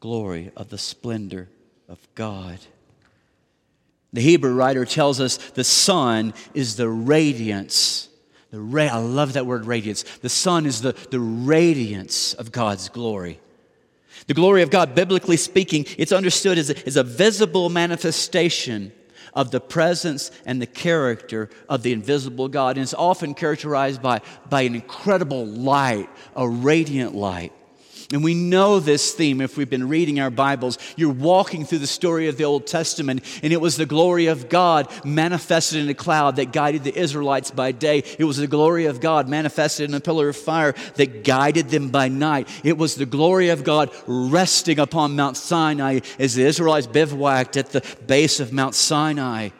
glory 0.00 0.50
of 0.56 0.68
the 0.70 0.78
splendor 0.78 1.48
of 1.88 1.98
God. 2.14 2.58
The 4.12 4.20
Hebrew 4.20 4.54
writer 4.54 4.84
tells 4.84 5.20
us 5.20 5.36
the 5.36 5.64
Son 5.64 6.32
is 6.54 6.76
the 6.76 6.88
radiance. 6.88 8.08
The 8.50 8.60
ra- 8.60 8.84
I 8.84 8.98
love 8.98 9.34
that 9.34 9.46
word 9.46 9.66
radiance. 9.66 10.02
The 10.02 10.28
Son 10.28 10.66
is 10.66 10.80
the, 10.80 10.92
the 11.10 11.20
radiance 11.20 12.34
of 12.34 12.52
God's 12.52 12.88
glory. 12.88 13.40
The 14.26 14.34
glory 14.34 14.62
of 14.62 14.70
God, 14.70 14.94
biblically 14.94 15.36
speaking, 15.36 15.84
it's 15.98 16.12
understood 16.12 16.58
as 16.58 16.70
a, 16.70 16.86
as 16.86 16.96
a 16.96 17.02
visible 17.02 17.68
manifestation 17.68 18.92
of 19.34 19.50
the 19.50 19.60
presence 19.60 20.30
and 20.46 20.60
the 20.60 20.66
character 20.66 21.50
of 21.68 21.82
the 21.82 21.92
invisible 21.92 22.48
God. 22.48 22.76
And 22.76 22.82
it's 22.82 22.94
often 22.94 23.34
characterized 23.34 24.00
by, 24.00 24.22
by 24.48 24.62
an 24.62 24.74
incredible 24.74 25.44
light, 25.44 26.08
a 26.34 26.48
radiant 26.48 27.14
light. 27.14 27.52
And 28.12 28.22
we 28.22 28.34
know 28.34 28.78
this 28.78 29.12
theme 29.12 29.40
if 29.40 29.56
we've 29.56 29.68
been 29.68 29.88
reading 29.88 30.20
our 30.20 30.30
Bibles. 30.30 30.78
You're 30.96 31.12
walking 31.12 31.64
through 31.64 31.80
the 31.80 31.86
story 31.86 32.28
of 32.28 32.36
the 32.36 32.44
Old 32.44 32.66
Testament, 32.66 33.24
and 33.42 33.52
it 33.52 33.60
was 33.60 33.76
the 33.76 33.86
glory 33.86 34.26
of 34.26 34.48
God 34.48 34.88
manifested 35.04 35.80
in 35.80 35.88
a 35.88 35.94
cloud 35.94 36.36
that 36.36 36.52
guided 36.52 36.84
the 36.84 36.96
Israelites 36.96 37.50
by 37.50 37.72
day. 37.72 38.04
It 38.18 38.24
was 38.24 38.36
the 38.36 38.46
glory 38.46 38.86
of 38.86 39.00
God 39.00 39.28
manifested 39.28 39.88
in 39.88 39.94
a 39.94 40.00
pillar 40.00 40.28
of 40.28 40.36
fire 40.36 40.74
that 40.94 41.24
guided 41.24 41.68
them 41.70 41.88
by 41.88 42.08
night. 42.08 42.48
It 42.62 42.78
was 42.78 42.94
the 42.94 43.06
glory 43.06 43.48
of 43.48 43.64
God 43.64 43.90
resting 44.06 44.78
upon 44.78 45.16
Mount 45.16 45.36
Sinai 45.36 46.00
as 46.18 46.34
the 46.34 46.44
Israelites 46.44 46.86
bivouacked 46.86 47.56
at 47.56 47.70
the 47.70 47.84
base 48.06 48.38
of 48.38 48.52
Mount 48.52 48.74
Sinai. 48.74 49.50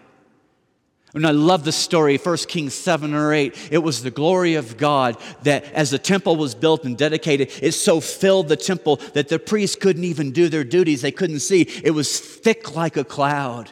And 1.17 1.27
I 1.27 1.31
love 1.31 1.65
the 1.65 1.73
story, 1.73 2.19
1 2.19 2.37
Kings 2.47 2.75
7 2.75 3.15
or 3.15 3.33
8. 3.33 3.71
It 3.71 3.79
was 3.79 4.03
the 4.03 4.11
glory 4.11 4.55
of 4.57 4.77
God 4.77 5.17
that 5.45 5.65
as 5.73 5.91
the 5.91 5.99
temple 5.99 6.37
was 6.37 6.55
built 6.55 6.85
and 6.85 6.95
dedicated, 6.95 7.51
it 7.63 7.73
so 7.73 8.01
filled 8.01 8.49
the 8.49 8.57
temple 8.57 8.97
that 9.15 9.29
the 9.29 9.39
priests 9.39 9.77
couldn't 9.77 10.05
even 10.05 10.31
do 10.31 10.51
their 10.51 10.63
duties. 10.63 11.01
They 11.01 11.11
couldn't 11.11 11.41
see. 11.41 11.63
It 11.83 11.93
was 11.93 12.21
thick 12.21 12.77
like 12.77 12.99
a 12.99 13.03
cloud. 13.03 13.71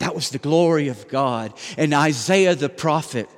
That 0.00 0.14
was 0.14 0.28
the 0.28 0.38
glory 0.38 0.88
of 0.88 1.08
God. 1.08 1.54
And 1.78 1.94
Isaiah 1.94 2.54
the 2.54 2.68
prophet, 2.68 3.30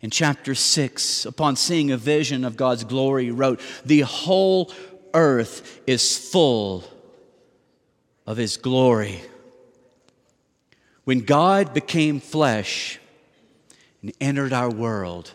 in 0.00 0.10
chapter 0.10 0.56
6, 0.56 1.26
upon 1.26 1.54
seeing 1.54 1.92
a 1.92 1.96
vision 1.96 2.44
of 2.44 2.56
God's 2.56 2.82
glory, 2.82 3.30
wrote, 3.30 3.60
The 3.84 4.00
whole 4.00 4.72
earth 5.14 5.80
is 5.86 6.18
full 6.18 6.82
of 8.26 8.36
his 8.36 8.56
glory. 8.56 9.22
When 11.08 11.20
God 11.20 11.72
became 11.72 12.20
flesh 12.20 13.00
and 14.02 14.12
entered 14.20 14.52
our 14.52 14.68
world, 14.68 15.32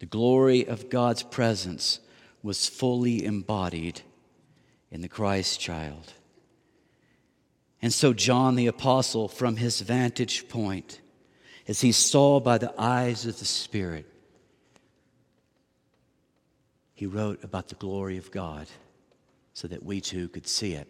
the 0.00 0.06
glory 0.06 0.66
of 0.66 0.90
God's 0.90 1.22
presence 1.22 2.00
was 2.42 2.66
fully 2.66 3.24
embodied 3.24 4.00
in 4.90 5.00
the 5.00 5.08
Christ 5.08 5.60
child. 5.60 6.12
And 7.80 7.92
so, 7.92 8.12
John 8.12 8.56
the 8.56 8.66
Apostle, 8.66 9.28
from 9.28 9.54
his 9.54 9.80
vantage 9.80 10.48
point, 10.48 11.00
as 11.68 11.82
he 11.82 11.92
saw 11.92 12.40
by 12.40 12.58
the 12.58 12.74
eyes 12.76 13.26
of 13.26 13.38
the 13.38 13.44
Spirit, 13.44 14.12
he 16.94 17.06
wrote 17.06 17.44
about 17.44 17.68
the 17.68 17.76
glory 17.76 18.16
of 18.16 18.32
God 18.32 18.66
so 19.54 19.68
that 19.68 19.84
we 19.84 20.00
too 20.00 20.28
could 20.30 20.48
see 20.48 20.72
it. 20.72 20.88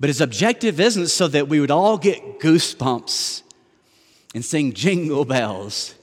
But 0.00 0.08
his 0.08 0.20
objective 0.20 0.80
isn't 0.80 1.08
so 1.08 1.28
that 1.28 1.48
we 1.48 1.60
would 1.60 1.70
all 1.70 1.98
get 1.98 2.40
goosebumps 2.40 3.42
and 4.34 4.44
sing 4.44 4.72
jingle 4.72 5.24
bells. 5.24 5.94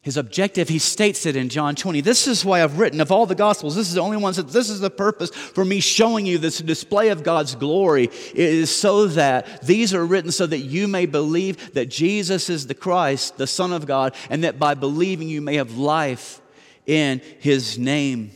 His 0.00 0.16
objective, 0.16 0.70
he 0.70 0.78
states 0.78 1.26
it 1.26 1.36
in 1.36 1.50
John 1.50 1.74
20. 1.74 2.00
This 2.00 2.26
is 2.26 2.42
why 2.42 2.62
I've 2.62 2.78
written 2.78 3.02
of 3.02 3.12
all 3.12 3.26
the 3.26 3.34
Gospels, 3.34 3.74
this 3.76 3.88
is 3.88 3.94
the 3.94 4.00
only 4.00 4.16
one 4.16 4.32
that 4.32 4.48
this 4.48 4.70
is 4.70 4.80
the 4.80 4.88
purpose 4.88 5.28
for 5.28 5.66
me 5.66 5.80
showing 5.80 6.24
you 6.24 6.38
this 6.38 6.60
display 6.60 7.08
of 7.08 7.22
God's 7.22 7.54
glory. 7.54 8.04
It 8.04 8.38
is 8.38 8.74
so 8.74 9.06
that 9.08 9.60
these 9.62 9.92
are 9.92 10.06
written 10.06 10.32
so 10.32 10.46
that 10.46 10.60
you 10.60 10.88
may 10.88 11.04
believe 11.04 11.74
that 11.74 11.90
Jesus 11.90 12.48
is 12.48 12.66
the 12.66 12.74
Christ, 12.74 13.36
the 13.36 13.46
Son 13.46 13.70
of 13.70 13.84
God, 13.84 14.14
and 14.30 14.44
that 14.44 14.58
by 14.58 14.72
believing 14.72 15.28
you 15.28 15.42
may 15.42 15.56
have 15.56 15.76
life 15.76 16.40
in 16.86 17.20
his 17.40 17.78
name. 17.78 18.30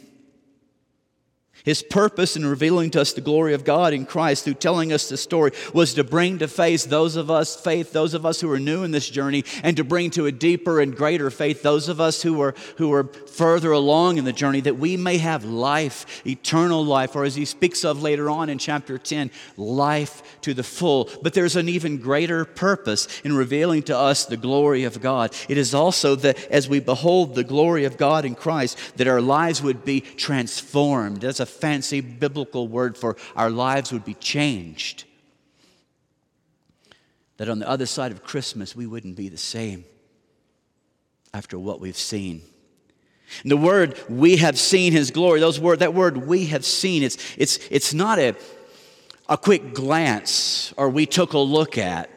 His 1.65 1.83
purpose 1.83 2.37
in 2.37 2.45
revealing 2.45 2.91
to 2.91 3.01
us 3.01 3.13
the 3.13 3.21
glory 3.21 3.55
of 3.55 3.65
God 3.65 3.93
in 3.93 4.05
Christ 4.05 4.45
through 4.45 4.55
telling 4.55 4.93
us 4.93 5.09
the 5.09 5.17
story 5.17 5.53
was 5.73 5.95
to 5.95 6.05
bring 6.05 6.39
to 6.39 6.49
faith 6.49 6.87
those 6.87 7.17
of 7.17 7.31
us 7.31 7.55
faith 7.55 7.93
those 7.93 8.15
of 8.15 8.27
us 8.27 8.41
who 8.41 8.51
are 8.51 8.59
new 8.59 8.83
in 8.83 8.91
this 8.91 9.09
journey 9.09 9.45
and 9.63 9.77
to 9.77 9.85
bring 9.85 10.11
to 10.11 10.27
a 10.27 10.33
deeper 10.33 10.81
and 10.81 10.97
greater 10.97 11.31
faith 11.31 11.63
those 11.63 11.89
of 11.89 12.01
us 12.01 12.23
who 12.23 12.41
are 12.41 12.55
who 12.79 12.93
are 12.93 13.05
further 13.05 13.71
along 13.71 14.19
in 14.19 14.25
the 14.25 14.33
journey 14.33 14.61
that 14.61 14.79
we 14.79 14.97
may 14.97 15.19
have 15.19 15.45
life 15.45 16.27
eternal 16.27 16.85
life 16.85 17.15
or 17.15 17.25
as 17.25 17.37
he 17.37 17.45
speaks 17.45 17.85
of 17.85 18.03
later 18.03 18.29
on 18.29 18.49
in 18.49 18.59
chapter 18.59 18.99
10 18.99 19.31
life 19.57 20.41
to 20.43 20.55
the 20.55 20.63
full. 20.63 21.09
But 21.23 21.35
there's 21.35 21.57
an 21.57 21.69
even 21.69 21.99
greater 21.99 22.45
purpose 22.45 23.21
in 23.23 23.35
revealing 23.37 23.83
to 23.85 23.97
us 23.97 24.27
the 24.27 24.37
glory 24.37 24.85
of 24.85 25.01
God. 25.01 25.35
It 25.49 25.59
is 25.59 25.75
also 25.75 26.17
that 26.17 26.43
as 26.47 26.69
we 26.69 26.81
behold 26.81 27.35
the 27.35 27.45
glory 27.45 27.85
of 27.85 27.97
God 27.97 28.25
in 28.25 28.35
Christ 28.35 28.79
that 28.97 29.09
our 29.09 29.21
lives 29.21 29.63
would 29.63 29.85
be 29.85 30.01
transformed. 30.01 31.21
That's 31.21 31.41
a 31.41 31.47
fancy 31.53 32.01
biblical 32.01 32.69
word 32.69 32.97
for 32.97 33.17
our 33.37 33.51
lives 33.51 33.93
would 33.93 34.05
be 34.05 34.15
changed. 34.15 35.05
That 37.37 37.49
on 37.49 37.59
the 37.59 37.69
other 37.69 37.87
side 37.87 38.13
of 38.13 38.23
Christmas, 38.23 38.77
we 38.77 38.87
wouldn't 38.87 39.17
be 39.17 39.29
the 39.29 39.37
same 39.37 39.85
after 41.35 41.59
what 41.59 41.81
we've 41.81 41.97
seen. 41.97 42.43
And 43.43 43.51
the 43.51 43.57
word 43.57 43.99
we 44.09 44.37
have 44.37 44.59
seen 44.59 44.93
his 44.93 45.11
glory, 45.11 45.41
those 45.41 45.59
word, 45.59 45.79
that 45.79 45.95
word 45.95 46.17
we 46.17 46.47
have 46.47 46.65
seen, 46.65 47.03
it's, 47.03 47.17
it's, 47.39 47.59
it's 47.71 47.95
not 47.95 48.19
a, 48.19 48.35
a 49.29 49.39
quick 49.39 49.75
glance 49.75 50.73
or 50.77 50.91
we 50.91 51.07
took 51.07 51.33
a 51.33 51.39
look 51.39 51.79
at. 51.79 52.11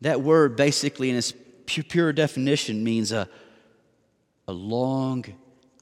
That 0.00 0.20
word 0.22 0.56
basically 0.56 1.10
in 1.10 1.16
its 1.16 1.32
pure 1.66 2.12
definition 2.12 2.82
means 2.82 3.12
a, 3.12 3.28
a 4.46 4.52
long 4.52 5.24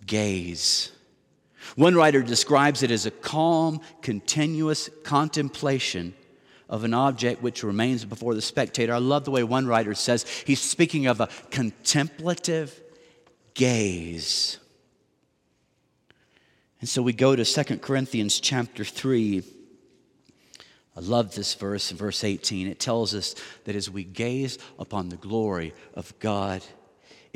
gaze. 0.05 0.93
One 1.75 1.95
writer 1.95 2.23
describes 2.23 2.83
it 2.83 2.91
as 2.91 3.07
a 3.07 3.11
calm, 3.11 3.81
continuous 4.03 4.89
contemplation 5.03 6.15
of 6.69 6.85
an 6.85 6.95
object 6.95 7.43
which 7.43 7.63
remains 7.63 8.05
before 8.05 8.35
the 8.35 8.43
spectator. 8.43 8.95
I 8.95 8.99
love 8.99 9.25
the 9.25 9.31
way 9.31 9.45
one 9.45 9.67
writer 9.67 9.95
says 9.95 10.25
he's 10.47 10.61
speaking 10.61 11.07
of 11.07 11.21
a 11.21 11.29
contemplative 11.51 12.81
gaze. 13.55 14.59
And 16.81 16.89
so 16.89 17.03
we 17.03 17.13
go 17.13 17.35
to 17.35 17.45
2 17.45 17.79
Corinthians 17.79 18.39
chapter 18.41 18.85
3. 18.85 19.43
I 20.97 21.01
love 21.01 21.35
this 21.35 21.55
verse 21.55 21.91
in 21.91 21.97
verse 21.97 22.25
18. 22.25 22.67
It 22.67 22.81
tells 22.81 23.15
us 23.15 23.35
that 23.65 23.77
as 23.77 23.91
we 23.91 24.05
gaze 24.05 24.59
upon 24.79 25.09
the 25.09 25.17
glory 25.17 25.75
of 25.95 26.19
God 26.21 26.63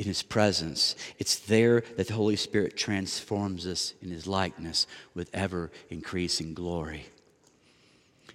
in 0.01 0.07
His 0.07 0.23
presence, 0.23 0.95
it's 1.19 1.37
there 1.37 1.81
that 1.95 2.07
the 2.07 2.15
Holy 2.15 2.35
Spirit 2.35 2.75
transforms 2.75 3.67
us 3.67 3.93
in 4.01 4.09
His 4.09 4.25
likeness 4.25 4.87
with 5.13 5.29
ever 5.31 5.69
increasing 5.91 6.55
glory. 6.55 7.05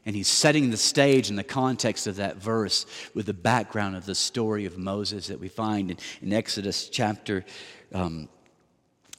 And 0.04 0.14
he's 0.14 0.28
setting 0.28 0.70
the 0.70 0.76
stage 0.76 1.28
in 1.28 1.34
the 1.34 1.42
context 1.42 2.06
of 2.06 2.14
that 2.16 2.36
verse 2.36 2.86
with 3.14 3.26
the 3.26 3.34
background 3.34 3.96
of 3.96 4.06
the 4.06 4.14
story 4.14 4.64
of 4.64 4.78
Moses 4.78 5.26
that 5.26 5.40
we 5.40 5.48
find 5.48 5.90
in, 5.90 5.96
in 6.22 6.32
Exodus 6.32 6.88
chapter, 6.88 7.44
um, 7.92 8.28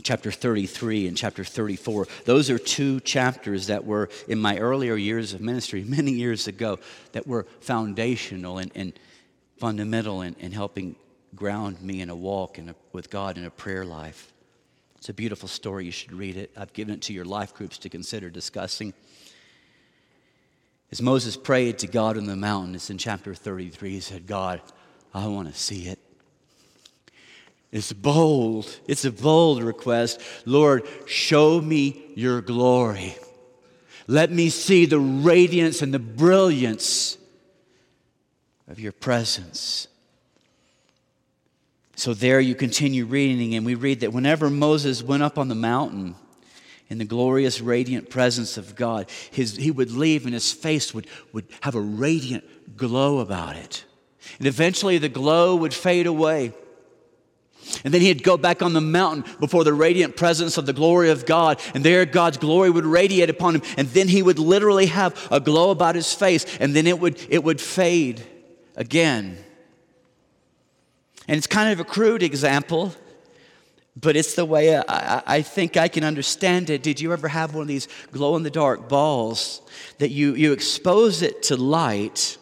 chapter 0.02 0.32
33 0.32 1.10
and 1.10 1.18
chapter 1.18 1.44
34. 1.44 2.08
Those 2.24 2.50
are 2.50 2.58
two 2.58 3.02
chapters 3.02 3.68
that 3.68 3.84
were 3.84 4.08
in 4.30 4.40
my 4.40 4.58
earlier 4.58 4.96
years 4.96 5.34
of 5.34 5.42
ministry, 5.42 5.84
many 5.84 6.12
years 6.12 6.48
ago, 6.48 6.80
that 7.12 7.28
were 7.28 7.46
foundational 7.60 8.58
and, 8.58 8.72
and 8.74 8.94
fundamental 9.58 10.22
in, 10.22 10.38
in 10.40 10.54
helping 10.54 10.96
ground 11.36 11.82
me 11.82 12.02
in 12.02 12.10
a 12.10 12.16
walk 12.16 12.58
in 12.58 12.70
a, 12.70 12.76
with 12.94 13.10
God 13.10 13.38
in 13.38 13.46
a 13.46 13.50
prayer 13.50 13.86
life. 13.86 14.34
It's 14.98 15.10
a 15.10 15.14
beautiful 15.14 15.48
story. 15.48 15.86
You 15.86 15.92
should 15.92 16.14
read 16.14 16.38
it. 16.38 16.52
I've 16.58 16.74
given 16.74 16.94
it 16.94 17.02
to 17.04 17.14
your 17.14 17.26
life 17.26 17.54
groups 17.54 17.78
to 17.80 17.90
consider 17.90 18.30
discussing. 18.30 18.94
As 20.92 21.02
Moses 21.02 21.38
prayed 21.38 21.80
to 21.80 21.88
God 21.88 22.18
on 22.18 22.26
the 22.26 22.36
mountain, 22.36 22.76
it's 22.76 22.90
in 22.90 22.98
chapter 22.98 23.36
33, 23.36 23.90
he 23.90 24.00
said, 24.00 24.26
God, 24.26 24.62
I 25.14 25.28
want 25.28 25.52
to 25.54 25.60
see 25.60 25.88
it. 25.88 26.00
It's 27.72 27.92
bold. 27.92 28.80
It's 28.88 29.04
a 29.04 29.12
bold 29.12 29.62
request. 29.62 30.22
Lord, 30.46 30.88
show 31.06 31.60
me 31.60 32.02
your 32.16 32.42
glory. 32.42 33.16
Let 34.08 34.32
me 34.32 34.50
see 34.50 34.86
the 34.86 35.00
radiance 35.00 35.82
and 35.82 35.94
the 35.94 36.00
brilliance 36.00 37.18
of 38.70 38.80
your 38.80 38.94
presence. 38.94 39.90
So 41.98 42.14
there 42.14 42.40
you 42.40 42.56
continue 42.56 43.06
reading, 43.06 43.56
and 43.56 43.66
we 43.66 43.76
read 43.76 44.00
that 44.00 44.14
whenever 44.14 44.50
Moses 44.50 45.04
went 45.04 45.24
up 45.24 45.38
on 45.38 45.48
the 45.48 45.56
mountain, 45.56 46.16
in 46.90 47.00
the 47.00 47.06
glorious, 47.06 47.60
radiant 47.60 48.10
presence 48.10 48.58
of 48.58 48.76
God. 48.76 49.10
His, 49.32 49.58
he 49.58 49.72
would 49.72 49.92
leave 49.92 50.26
and 50.26 50.34
his 50.34 50.54
face 50.54 50.94
would, 50.94 51.08
would 51.34 51.46
have 51.62 51.76
a 51.76 51.82
radiant 51.82 52.78
glow 52.78 53.20
about 53.20 53.56
it. 53.56 53.84
And 54.40 54.48
eventually 54.48 54.98
the 54.98 55.10
glow 55.10 55.56
would 55.58 55.74
fade 55.74 56.08
away. 56.08 56.54
And 57.84 57.94
then 57.94 58.00
he'd 58.00 58.24
go 58.24 58.38
back 58.38 58.62
on 58.62 58.72
the 58.72 58.80
mountain 58.80 59.26
before 59.42 59.66
the 59.66 59.74
radiant 59.74 60.16
presence 60.16 60.58
of 60.58 60.66
the 60.66 60.72
glory 60.72 61.10
of 61.10 61.26
God, 61.26 61.60
and 61.74 61.84
there 61.84 62.06
God's 62.06 62.38
glory 62.38 62.70
would 62.70 62.86
radiate 62.86 63.30
upon 63.30 63.56
him, 63.56 63.62
and 63.76 63.90
then 63.90 64.08
he 64.08 64.24
would 64.24 64.40
literally 64.40 64.86
have 64.86 65.28
a 65.30 65.42
glow 65.42 65.72
about 65.72 65.96
his 65.96 66.14
face, 66.14 66.46
and 66.62 66.74
then 66.74 66.88
it 66.88 66.98
would, 66.98 67.20
it 67.30 67.44
would 67.44 67.60
fade 67.60 68.26
again. 68.78 69.38
And 71.28 71.38
it's 71.38 71.48
kind 71.48 71.72
of 71.72 71.80
a 71.80 71.84
crude 71.84 72.24
example, 72.24 72.94
but 74.00 74.16
it's 74.16 74.36
the 74.36 74.46
way 74.46 74.78
I, 74.78 75.22
I, 75.26 75.42
think 75.42 75.76
I 75.76 75.88
can 75.88 76.04
understand 76.04 76.70
it. 76.70 76.84
Did 76.84 77.02
you 77.02 77.12
ever 77.12 77.28
have 77.28 77.54
one 77.54 77.64
of 77.64 77.68
these 77.68 77.88
glow 78.12 78.36
in 78.36 78.44
the 78.44 78.50
dark 78.50 78.88
balls 78.88 79.62
that 79.98 80.10
you, 80.10 80.36
you 80.36 80.54
expose 80.54 81.22
it 81.22 81.44
to 81.44 81.58
light? 81.58 82.38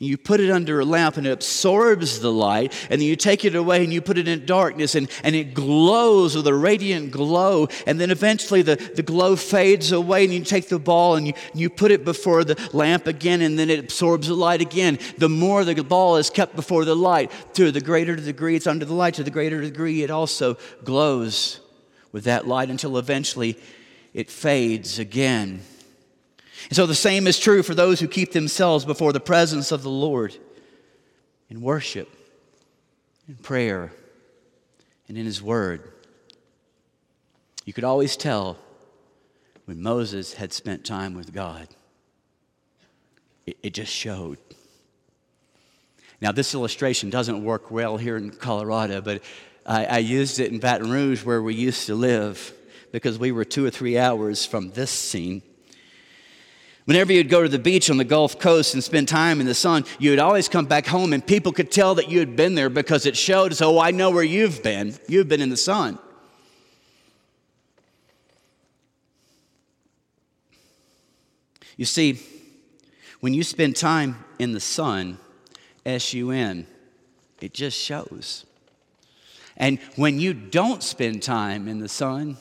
And 0.00 0.08
you 0.08 0.16
put 0.16 0.40
it 0.40 0.50
under 0.50 0.80
a 0.80 0.84
lamp 0.84 1.18
and 1.18 1.26
it 1.26 1.30
absorbs 1.30 2.20
the 2.20 2.32
light, 2.32 2.72
and 2.88 3.00
then 3.00 3.06
you 3.06 3.16
take 3.16 3.44
it 3.44 3.54
away 3.54 3.84
and 3.84 3.92
you 3.92 4.00
put 4.00 4.16
it 4.16 4.26
in 4.26 4.46
darkness 4.46 4.94
and, 4.94 5.10
and 5.22 5.36
it 5.36 5.52
glows 5.52 6.34
with 6.34 6.46
a 6.46 6.54
radiant 6.54 7.10
glow, 7.10 7.68
and 7.86 8.00
then 8.00 8.10
eventually 8.10 8.62
the, 8.62 8.76
the 8.96 9.02
glow 9.02 9.36
fades 9.36 9.92
away, 9.92 10.24
and 10.24 10.32
you 10.32 10.42
take 10.42 10.68
the 10.68 10.78
ball 10.78 11.16
and 11.16 11.26
you, 11.26 11.34
you 11.54 11.68
put 11.68 11.90
it 11.90 12.02
before 12.04 12.44
the 12.44 12.58
lamp 12.72 13.06
again, 13.06 13.42
and 13.42 13.58
then 13.58 13.68
it 13.68 13.78
absorbs 13.78 14.28
the 14.28 14.34
light 14.34 14.62
again. 14.62 14.98
The 15.18 15.28
more 15.28 15.64
the 15.64 15.84
ball 15.84 16.16
is 16.16 16.30
kept 16.30 16.56
before 16.56 16.86
the 16.86 16.96
light, 16.96 17.30
to 17.54 17.70
the 17.70 17.80
greater 17.80 18.16
degree 18.16 18.56
it's 18.56 18.66
under 18.66 18.86
the 18.86 18.94
light, 18.94 19.14
to 19.14 19.22
the 19.22 19.30
greater 19.30 19.60
degree 19.60 20.02
it 20.02 20.10
also 20.10 20.56
glows 20.82 21.60
with 22.10 22.24
that 22.24 22.48
light 22.48 22.70
until 22.70 22.96
eventually 22.96 23.58
it 24.14 24.30
fades 24.30 24.98
again. 24.98 25.60
And 26.68 26.76
so 26.76 26.86
the 26.86 26.94
same 26.94 27.26
is 27.26 27.38
true 27.38 27.62
for 27.62 27.74
those 27.74 28.00
who 28.00 28.08
keep 28.08 28.32
themselves 28.32 28.84
before 28.84 29.12
the 29.12 29.20
presence 29.20 29.72
of 29.72 29.82
the 29.82 29.90
Lord 29.90 30.36
in 31.48 31.60
worship, 31.60 32.08
in 33.28 33.34
prayer, 33.36 33.92
and 35.08 35.18
in 35.18 35.26
His 35.26 35.42
Word. 35.42 35.82
You 37.64 37.72
could 37.72 37.84
always 37.84 38.16
tell 38.16 38.58
when 39.64 39.82
Moses 39.82 40.34
had 40.34 40.52
spent 40.52 40.84
time 40.84 41.14
with 41.14 41.32
God, 41.32 41.68
it, 43.46 43.56
it 43.62 43.74
just 43.74 43.92
showed. 43.92 44.38
Now, 46.20 46.32
this 46.32 46.54
illustration 46.54 47.08
doesn't 47.08 47.44
work 47.44 47.70
well 47.70 47.96
here 47.96 48.16
in 48.16 48.30
Colorado, 48.30 49.00
but 49.00 49.22
I, 49.64 49.84
I 49.86 49.98
used 49.98 50.38
it 50.38 50.52
in 50.52 50.58
Baton 50.58 50.90
Rouge 50.90 51.24
where 51.24 51.42
we 51.42 51.54
used 51.54 51.86
to 51.86 51.94
live 51.94 52.52
because 52.92 53.18
we 53.18 53.32
were 53.32 53.44
two 53.44 53.64
or 53.64 53.70
three 53.70 53.96
hours 53.96 54.44
from 54.44 54.70
this 54.72 54.90
scene. 54.90 55.42
Whenever 56.86 57.12
you'd 57.12 57.28
go 57.28 57.42
to 57.42 57.48
the 57.48 57.58
beach 57.58 57.90
on 57.90 57.98
the 57.98 58.04
Gulf 58.04 58.38
Coast 58.38 58.74
and 58.74 58.82
spend 58.82 59.06
time 59.06 59.40
in 59.40 59.46
the 59.46 59.54
sun, 59.54 59.84
you 59.98 60.10
would 60.10 60.18
always 60.18 60.48
come 60.48 60.64
back 60.64 60.86
home 60.86 61.12
and 61.12 61.24
people 61.24 61.52
could 61.52 61.70
tell 61.70 61.94
that 61.96 62.10
you 62.10 62.18
had 62.18 62.36
been 62.36 62.54
there 62.54 62.70
because 62.70 63.06
it 63.06 63.16
showed, 63.16 63.54
so 63.54 63.78
I 63.78 63.90
know 63.90 64.10
where 64.10 64.24
you've 64.24 64.62
been. 64.62 64.94
You've 65.06 65.28
been 65.28 65.40
in 65.42 65.50
the 65.50 65.56
sun. 65.56 65.98
You 71.76 71.84
see, 71.84 72.20
when 73.20 73.34
you 73.34 73.42
spend 73.42 73.76
time 73.76 74.24
in 74.38 74.52
the 74.52 74.60
sun, 74.60 75.18
S 75.86 76.12
U 76.14 76.30
N, 76.30 76.66
it 77.40 77.54
just 77.54 77.78
shows. 77.78 78.44
And 79.56 79.78
when 79.96 80.18
you 80.18 80.34
don't 80.34 80.82
spend 80.82 81.22
time 81.22 81.68
in 81.68 81.80
the 81.80 81.88
sun, 81.88 82.38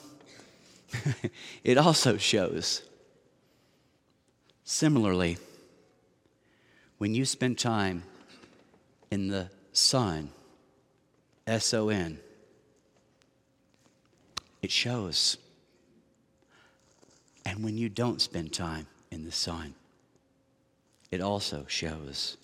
it 1.64 1.78
also 1.78 2.18
shows. 2.18 2.82
Similarly, 4.72 5.40
when 7.00 7.16
you 7.16 7.26
spend 7.26 7.58
time 7.58 8.04
in 9.10 9.28
the 9.28 9.50
Son, 9.74 10.30
S 11.48 11.74
O 11.74 11.90
N, 11.90 12.20
it 14.62 14.70
shows. 14.70 15.38
And 17.48 17.64
when 17.64 17.80
you 17.80 17.90
don't 17.90 18.22
spend 18.22 18.54
time 18.54 18.86
in 19.10 19.26
the 19.26 19.32
Son, 19.32 19.74
it 21.10 21.20
also 21.20 21.66
shows. 21.68 22.38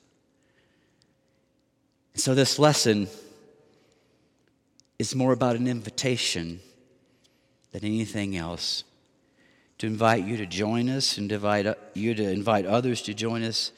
And 2.16 2.24
so 2.24 2.34
this 2.34 2.58
lesson 2.58 3.08
is 4.98 5.14
more 5.14 5.32
about 5.32 5.58
an 5.58 5.68
invitation 5.68 6.60
than 7.72 7.86
anything 7.86 8.36
else 8.36 8.84
to 9.78 9.88
invite 9.88 10.26
you 10.26 10.38
to 10.38 10.46
join 10.46 10.90
us 10.90 11.18
and 11.18 11.32
invite 11.32 11.68
you 11.94 12.14
to 12.14 12.30
invite 12.30 12.66
others 12.66 13.02
to 13.04 13.14
join 13.14 13.44
us 13.44 13.72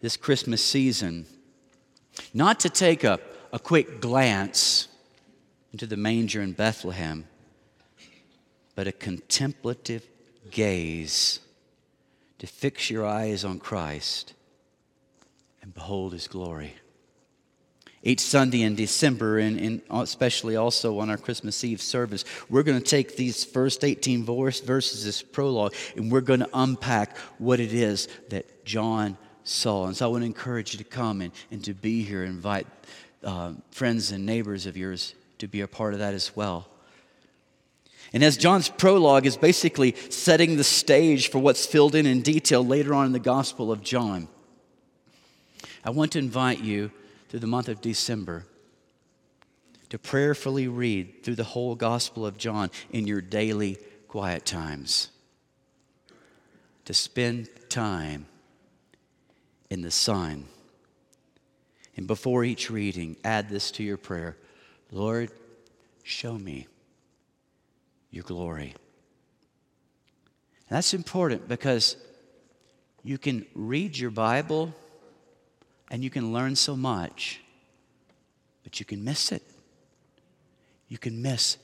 this 0.00 0.16
Christmas 0.16 0.62
season. 0.62 1.26
Not 2.32 2.60
to 2.60 2.70
take 2.70 3.04
a, 3.04 3.18
a 3.52 3.58
quick 3.58 4.00
glance 4.00 4.88
into 5.72 5.86
the 5.86 5.96
manger 5.96 6.42
in 6.42 6.52
Bethlehem, 6.52 7.26
but 8.74 8.86
a 8.86 8.92
contemplative 8.92 10.06
gaze 10.50 11.40
to 12.38 12.46
fix 12.46 12.90
your 12.90 13.06
eyes 13.06 13.44
on 13.44 13.58
Christ 13.58 14.34
and 15.62 15.72
behold 15.72 16.12
his 16.12 16.28
glory 16.28 16.74
each 18.02 18.20
Sunday 18.20 18.62
in 18.62 18.74
December, 18.74 19.38
and, 19.38 19.58
and, 19.58 19.82
especially 19.90 20.56
also 20.56 20.98
on 20.98 21.08
our 21.08 21.16
Christmas 21.16 21.62
Eve 21.62 21.80
service, 21.80 22.24
we're 22.50 22.62
going 22.62 22.78
to 22.78 22.84
take 22.84 23.16
these 23.16 23.44
first 23.44 23.84
18 23.84 24.24
verse, 24.24 24.60
verses, 24.60 25.04
this 25.04 25.22
prologue, 25.22 25.74
and 25.96 26.10
we're 26.10 26.20
going 26.20 26.40
to 26.40 26.48
unpack 26.52 27.16
what 27.38 27.60
it 27.60 27.72
is 27.72 28.08
that 28.30 28.64
John 28.64 29.16
saw. 29.44 29.86
And 29.86 29.96
so 29.96 30.06
I 30.06 30.08
want 30.10 30.22
to 30.22 30.26
encourage 30.26 30.72
you 30.72 30.78
to 30.78 30.84
come 30.84 31.20
and, 31.20 31.32
and 31.50 31.62
to 31.64 31.74
be 31.74 32.02
here, 32.02 32.24
invite 32.24 32.66
uh, 33.22 33.52
friends 33.70 34.10
and 34.10 34.26
neighbors 34.26 34.66
of 34.66 34.76
yours 34.76 35.14
to 35.38 35.46
be 35.46 35.60
a 35.60 35.68
part 35.68 35.92
of 35.92 36.00
that 36.00 36.14
as 36.14 36.34
well. 36.34 36.66
And 38.12 38.22
as 38.22 38.36
John's 38.36 38.68
prologue 38.68 39.26
is 39.26 39.36
basically 39.36 39.94
setting 40.10 40.56
the 40.56 40.64
stage 40.64 41.30
for 41.30 41.38
what's 41.38 41.64
filled 41.64 41.94
in 41.94 42.04
in 42.04 42.20
detail 42.20 42.64
later 42.64 42.92
on 42.94 43.06
in 43.06 43.12
the 43.12 43.18
Gospel 43.18 43.72
of 43.72 43.82
John, 43.82 44.28
I 45.84 45.90
want 45.90 46.12
to 46.12 46.18
invite 46.18 46.60
you 46.60 46.90
through 47.32 47.40
the 47.40 47.46
month 47.46 47.70
of 47.70 47.80
December 47.80 48.44
to 49.88 49.98
prayerfully 49.98 50.68
read 50.68 51.24
through 51.24 51.34
the 51.34 51.42
whole 51.42 51.74
Gospel 51.74 52.26
of 52.26 52.36
John 52.36 52.70
in 52.90 53.06
your 53.06 53.22
daily 53.22 53.78
quiet 54.06 54.44
times. 54.44 55.08
To 56.84 56.92
spend 56.92 57.48
time 57.70 58.26
in 59.70 59.80
the 59.80 59.90
sun. 59.90 60.44
And 61.96 62.06
before 62.06 62.44
each 62.44 62.68
reading, 62.68 63.16
add 63.24 63.48
this 63.48 63.70
to 63.72 63.82
your 63.82 63.96
prayer 63.96 64.36
Lord, 64.90 65.30
show 66.02 66.36
me 66.36 66.66
your 68.10 68.24
glory. 68.24 68.74
And 70.68 70.76
that's 70.76 70.92
important 70.92 71.48
because 71.48 71.96
you 73.02 73.16
can 73.16 73.46
read 73.54 73.96
your 73.96 74.10
Bible 74.10 74.74
and 75.92 76.02
you 76.02 76.08
can 76.08 76.32
learn 76.32 76.56
so 76.56 76.74
much, 76.74 77.40
but 78.64 78.80
you 78.80 78.86
can 78.86 79.04
miss 79.04 79.30
it. 79.30 79.42
You 80.88 80.96
can 80.96 81.20
miss 81.20 81.58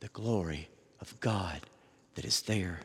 the 0.00 0.08
glory 0.08 0.68
of 1.00 1.18
God 1.20 1.60
that 2.16 2.24
is 2.24 2.42
there. 2.42 2.80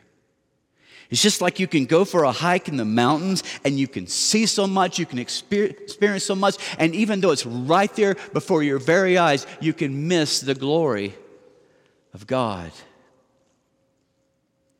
It's 1.10 1.20
just 1.20 1.40
like 1.40 1.58
you 1.58 1.66
can 1.66 1.86
go 1.86 2.04
for 2.04 2.22
a 2.22 2.30
hike 2.30 2.68
in 2.68 2.76
the 2.76 2.84
mountains 2.84 3.42
and 3.64 3.78
you 3.78 3.88
can 3.88 4.06
see 4.06 4.46
so 4.46 4.68
much, 4.68 4.98
you 4.98 5.04
can 5.04 5.18
experience 5.18 6.24
so 6.24 6.36
much, 6.36 6.56
and 6.78 6.94
even 6.94 7.20
though 7.20 7.32
it's 7.32 7.44
right 7.44 7.94
there 7.96 8.14
before 8.32 8.62
your 8.62 8.78
very 8.78 9.18
eyes, 9.18 9.48
you 9.60 9.72
can 9.72 10.06
miss 10.06 10.40
the 10.40 10.54
glory 10.54 11.12
of 12.12 12.24
God. 12.26 12.70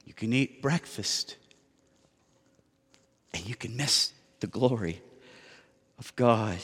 You 0.05 0.15
can 0.15 0.33
eat 0.33 0.63
breakfast 0.63 1.37
and 3.33 3.47
you 3.49 3.57
can 3.57 3.77
miss 3.77 4.13
the 4.39 4.47
glory 4.47 5.03
of 5.99 6.15
God. 6.17 6.59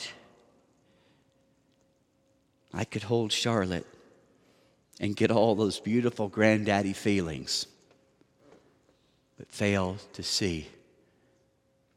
I 2.73 2.83
could 2.83 3.03
hold 3.03 3.31
Charlotte 3.31 3.87
and 4.99 5.15
get 5.15 5.31
all 5.31 5.55
those 5.55 5.79
beautiful 5.79 6.27
granddaddy 6.27 6.93
feelings, 6.93 7.65
but 9.37 9.51
fail 9.51 9.97
to 10.13 10.23
see 10.23 10.67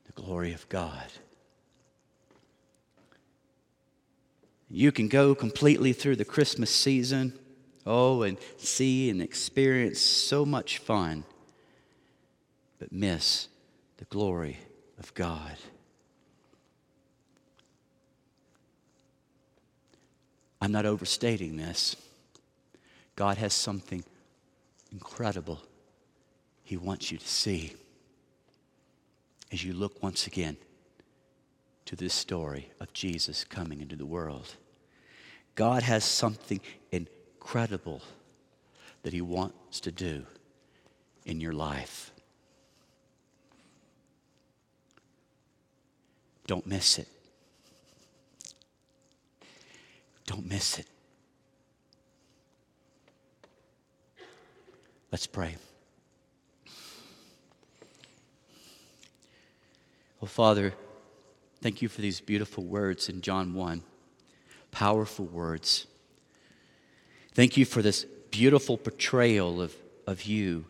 the 0.06 0.12
glory 0.12 0.52
of 0.52 0.68
God. 0.68 1.06
You 4.70 4.90
can 4.90 5.08
go 5.08 5.34
completely 5.34 5.92
through 5.92 6.16
the 6.16 6.24
Christmas 6.24 6.70
season, 6.70 7.38
oh, 7.86 8.22
and 8.22 8.38
see 8.56 9.10
and 9.10 9.22
experience 9.22 10.00
so 10.00 10.44
much 10.44 10.78
fun, 10.78 11.24
but 12.78 12.90
miss 12.90 13.48
the 13.98 14.06
glory 14.06 14.58
of 14.98 15.14
God. 15.14 15.56
I'm 20.64 20.72
not 20.72 20.86
overstating 20.86 21.58
this. 21.58 21.94
God 23.16 23.36
has 23.36 23.52
something 23.52 24.02
incredible 24.92 25.60
He 26.62 26.78
wants 26.78 27.12
you 27.12 27.18
to 27.18 27.28
see 27.28 27.74
as 29.52 29.62
you 29.62 29.74
look 29.74 30.02
once 30.02 30.26
again 30.26 30.56
to 31.84 31.96
this 31.96 32.14
story 32.14 32.70
of 32.80 32.90
Jesus 32.94 33.44
coming 33.44 33.82
into 33.82 33.94
the 33.94 34.06
world. 34.06 34.54
God 35.54 35.82
has 35.82 36.02
something 36.02 36.62
incredible 36.90 38.00
that 39.02 39.12
He 39.12 39.20
wants 39.20 39.80
to 39.80 39.92
do 39.92 40.24
in 41.26 41.42
your 41.42 41.52
life. 41.52 42.10
Don't 46.46 46.66
miss 46.66 46.98
it. 46.98 47.08
Don't 50.26 50.48
miss 50.48 50.78
it. 50.78 50.86
Let's 55.12 55.26
pray. 55.26 55.56
Well, 60.20 60.28
Father, 60.28 60.74
thank 61.60 61.82
you 61.82 61.88
for 61.88 62.00
these 62.00 62.20
beautiful 62.20 62.64
words 62.64 63.08
in 63.08 63.20
John 63.20 63.54
1. 63.54 63.82
Powerful 64.70 65.26
words. 65.26 65.86
Thank 67.32 67.56
you 67.56 67.64
for 67.64 67.82
this 67.82 68.04
beautiful 68.30 68.76
portrayal 68.76 69.60
of, 69.60 69.74
of 70.06 70.22
you. 70.24 70.64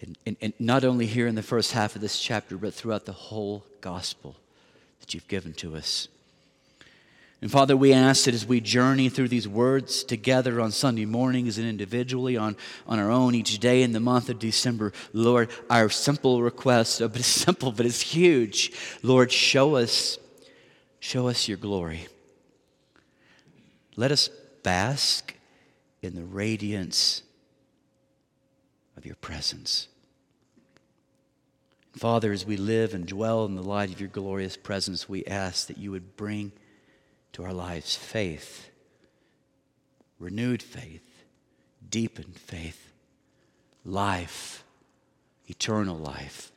And, 0.00 0.16
and, 0.24 0.36
and 0.40 0.52
not 0.58 0.84
only 0.84 1.06
here 1.06 1.26
in 1.26 1.34
the 1.34 1.42
first 1.42 1.72
half 1.72 1.94
of 1.94 2.00
this 2.00 2.18
chapter, 2.18 2.56
but 2.56 2.72
throughout 2.72 3.04
the 3.04 3.12
whole 3.12 3.64
gospel 3.80 4.36
that 5.00 5.12
you've 5.12 5.28
given 5.28 5.52
to 5.54 5.76
us. 5.76 6.08
And 7.42 7.50
Father, 7.50 7.76
we 7.76 7.92
ask 7.92 8.26
that 8.26 8.34
as 8.34 8.46
we 8.46 8.60
journey 8.60 9.08
through 9.08 9.26
these 9.26 9.48
words 9.48 10.04
together 10.04 10.60
on 10.60 10.70
Sunday 10.70 11.04
mornings 11.04 11.58
and 11.58 11.66
individually 11.66 12.36
on, 12.36 12.56
on 12.86 13.00
our 13.00 13.10
own 13.10 13.34
each 13.34 13.58
day 13.58 13.82
in 13.82 13.90
the 13.90 13.98
month 13.98 14.28
of 14.28 14.38
December, 14.38 14.92
Lord, 15.12 15.50
our 15.68 15.90
simple 15.90 16.40
request, 16.40 17.02
oh, 17.02 17.08
but 17.08 17.18
it's 17.18 17.26
simple, 17.26 17.72
but 17.72 17.84
it's 17.84 18.00
huge. 18.00 18.72
Lord, 19.02 19.32
show 19.32 19.74
us, 19.74 20.18
show 21.00 21.26
us 21.26 21.48
your 21.48 21.58
glory. 21.58 22.06
Let 23.96 24.12
us 24.12 24.30
bask 24.62 25.34
in 26.00 26.14
the 26.14 26.24
radiance 26.24 27.24
of 28.96 29.04
your 29.04 29.16
presence. 29.16 29.88
Father, 31.96 32.30
as 32.30 32.46
we 32.46 32.56
live 32.56 32.94
and 32.94 33.04
dwell 33.04 33.44
in 33.46 33.56
the 33.56 33.64
light 33.64 33.92
of 33.92 33.98
your 33.98 34.08
glorious 34.08 34.56
presence, 34.56 35.08
we 35.08 35.24
ask 35.24 35.66
that 35.66 35.76
you 35.76 35.90
would 35.90 36.16
bring 36.16 36.52
to 37.32 37.44
our 37.44 37.52
lives 37.52 37.96
faith, 37.96 38.68
renewed 40.18 40.62
faith, 40.62 41.24
deepened 41.88 42.38
faith, 42.38 42.92
life, 43.84 44.64
eternal 45.46 45.96
life, 45.96 46.52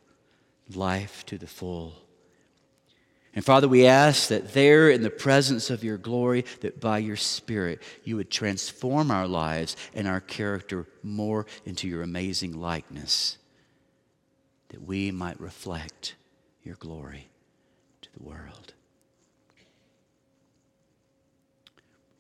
life 0.74 1.26
to 1.26 1.38
the 1.38 1.48
full. 1.48 1.94
And 3.34 3.44
Father, 3.44 3.68
we 3.68 3.86
ask 3.86 4.30
that 4.30 4.54
there 4.54 4.90
in 4.90 5.02
the 5.02 5.10
presence 5.10 5.70
of 5.70 5.84
your 5.84 5.98
glory, 5.98 6.46
that 6.62 6.80
by 6.80 7.00
your 7.00 7.18
Spirit, 7.18 7.82
you 8.06 8.16
would 8.16 8.32
transform 8.32 9.12
our 9.12 9.28
lives 9.28 9.76
and 9.94 10.08
our 10.08 10.22
character 10.22 10.88
more 11.04 11.46
into 11.66 11.86
your 11.86 12.02
amazing 12.02 12.54
likeness, 12.54 13.38
that 14.70 14.82
we 14.82 15.12
might 15.12 15.40
reflect 15.42 16.16
your 16.64 16.76
glory 16.76 17.28
to 18.02 18.10
the 18.18 18.24
world. 18.24 18.75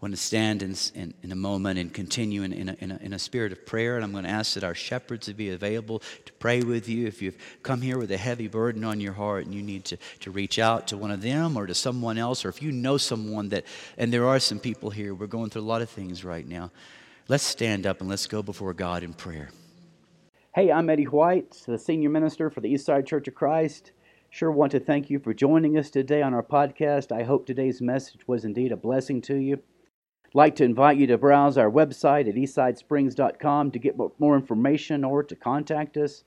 Going 0.05 0.11
to 0.11 0.17
stand 0.17 0.61
in, 0.61 0.75
in, 0.93 1.15
in, 1.23 1.31
a 1.31 1.35
moment 1.35 1.79
and 1.79 1.91
continue 1.91 2.43
in, 2.43 2.53
in 2.53 2.69
a, 2.69 2.73
in, 2.79 2.91
a, 2.91 2.97
in, 2.97 3.13
a, 3.13 3.17
spirit 3.17 3.51
of 3.51 3.65
prayer. 3.65 3.95
And 3.95 4.05
I'm 4.05 4.11
going 4.11 4.25
to 4.25 4.29
ask 4.29 4.53
that 4.53 4.63
our 4.63 4.75
shepherds 4.75 5.25
would 5.25 5.35
be 5.35 5.49
available 5.49 6.03
to 6.25 6.33
pray 6.33 6.61
with 6.61 6.87
you. 6.87 7.07
If 7.07 7.23
you've 7.23 7.39
come 7.63 7.81
here 7.81 7.97
with 7.97 8.11
a 8.11 8.17
heavy 8.17 8.47
burden 8.47 8.83
on 8.83 9.01
your 9.01 9.13
heart 9.13 9.45
and 9.45 9.55
you 9.55 9.63
need 9.63 9.83
to, 9.85 9.97
to 10.19 10.29
reach 10.29 10.59
out 10.59 10.85
to 10.89 10.97
one 10.97 11.09
of 11.09 11.23
them 11.23 11.57
or 11.57 11.65
to 11.65 11.73
someone 11.73 12.19
else, 12.19 12.45
or 12.45 12.49
if 12.49 12.61
you 12.61 12.71
know 12.71 12.97
someone 12.97 13.49
that, 13.49 13.65
and 13.97 14.13
there 14.13 14.27
are 14.27 14.37
some 14.37 14.59
people 14.59 14.91
here, 14.91 15.15
we're 15.15 15.25
going 15.25 15.49
through 15.49 15.63
a 15.63 15.65
lot 15.65 15.81
of 15.81 15.89
things 15.89 16.23
right 16.23 16.47
now. 16.47 16.69
Let's 17.27 17.43
stand 17.43 17.87
up 17.87 17.99
and 17.99 18.07
let's 18.07 18.27
go 18.27 18.43
before 18.43 18.75
God 18.75 19.01
in 19.01 19.11
prayer. 19.11 19.49
Hey, 20.53 20.71
I'm 20.71 20.87
Eddie 20.87 21.05
White, 21.05 21.63
the 21.65 21.79
senior 21.79 22.11
minister 22.11 22.51
for 22.51 22.61
the 22.61 22.71
Eastside 22.71 23.07
Church 23.07 23.27
of 23.27 23.33
Christ. 23.33 23.91
Sure 24.29 24.51
want 24.51 24.71
to 24.73 24.79
thank 24.79 25.09
you 25.09 25.17
for 25.17 25.33
joining 25.33 25.79
us 25.79 25.89
today 25.89 26.21
on 26.21 26.35
our 26.35 26.43
podcast. 26.43 27.11
I 27.11 27.23
hope 27.23 27.47
today's 27.47 27.81
message 27.81 28.27
was 28.27 28.45
indeed 28.45 28.71
a 28.71 28.77
blessing 28.77 29.19
to 29.23 29.37
you 29.37 29.63
like 30.35 30.57
to 30.57 30.65
invite 30.65 30.97
you 30.97 31.07
to 31.07 31.17
browse 31.17 31.57
our 31.57 31.71
website 31.71 32.27
at 32.27 32.35
eastsidesprings.com 32.35 33.71
to 33.71 33.79
get 33.79 33.95
more 34.19 34.35
information 34.35 35.05
or 35.05 35.23
to 35.23 35.33
contact 35.33 35.95
us. 35.95 36.25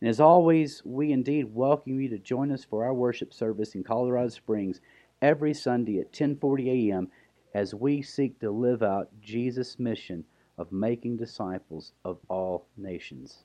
And 0.00 0.08
as 0.08 0.18
always, 0.18 0.82
we 0.82 1.12
indeed 1.12 1.54
welcome 1.54 2.00
you 2.00 2.08
to 2.08 2.18
join 2.18 2.50
us 2.52 2.64
for 2.64 2.84
our 2.84 2.94
worship 2.94 3.34
service 3.34 3.74
in 3.74 3.84
Colorado 3.84 4.30
Springs 4.30 4.80
every 5.20 5.52
Sunday 5.52 5.98
at 6.00 6.10
10:40 6.10 6.88
a.m. 6.88 7.08
as 7.54 7.74
we 7.74 8.00
seek 8.00 8.40
to 8.40 8.50
live 8.50 8.82
out 8.82 9.10
Jesus' 9.20 9.78
mission 9.78 10.24
of 10.56 10.72
making 10.72 11.18
disciples 11.18 11.92
of 12.02 12.18
all 12.30 12.66
nations. 12.78 13.44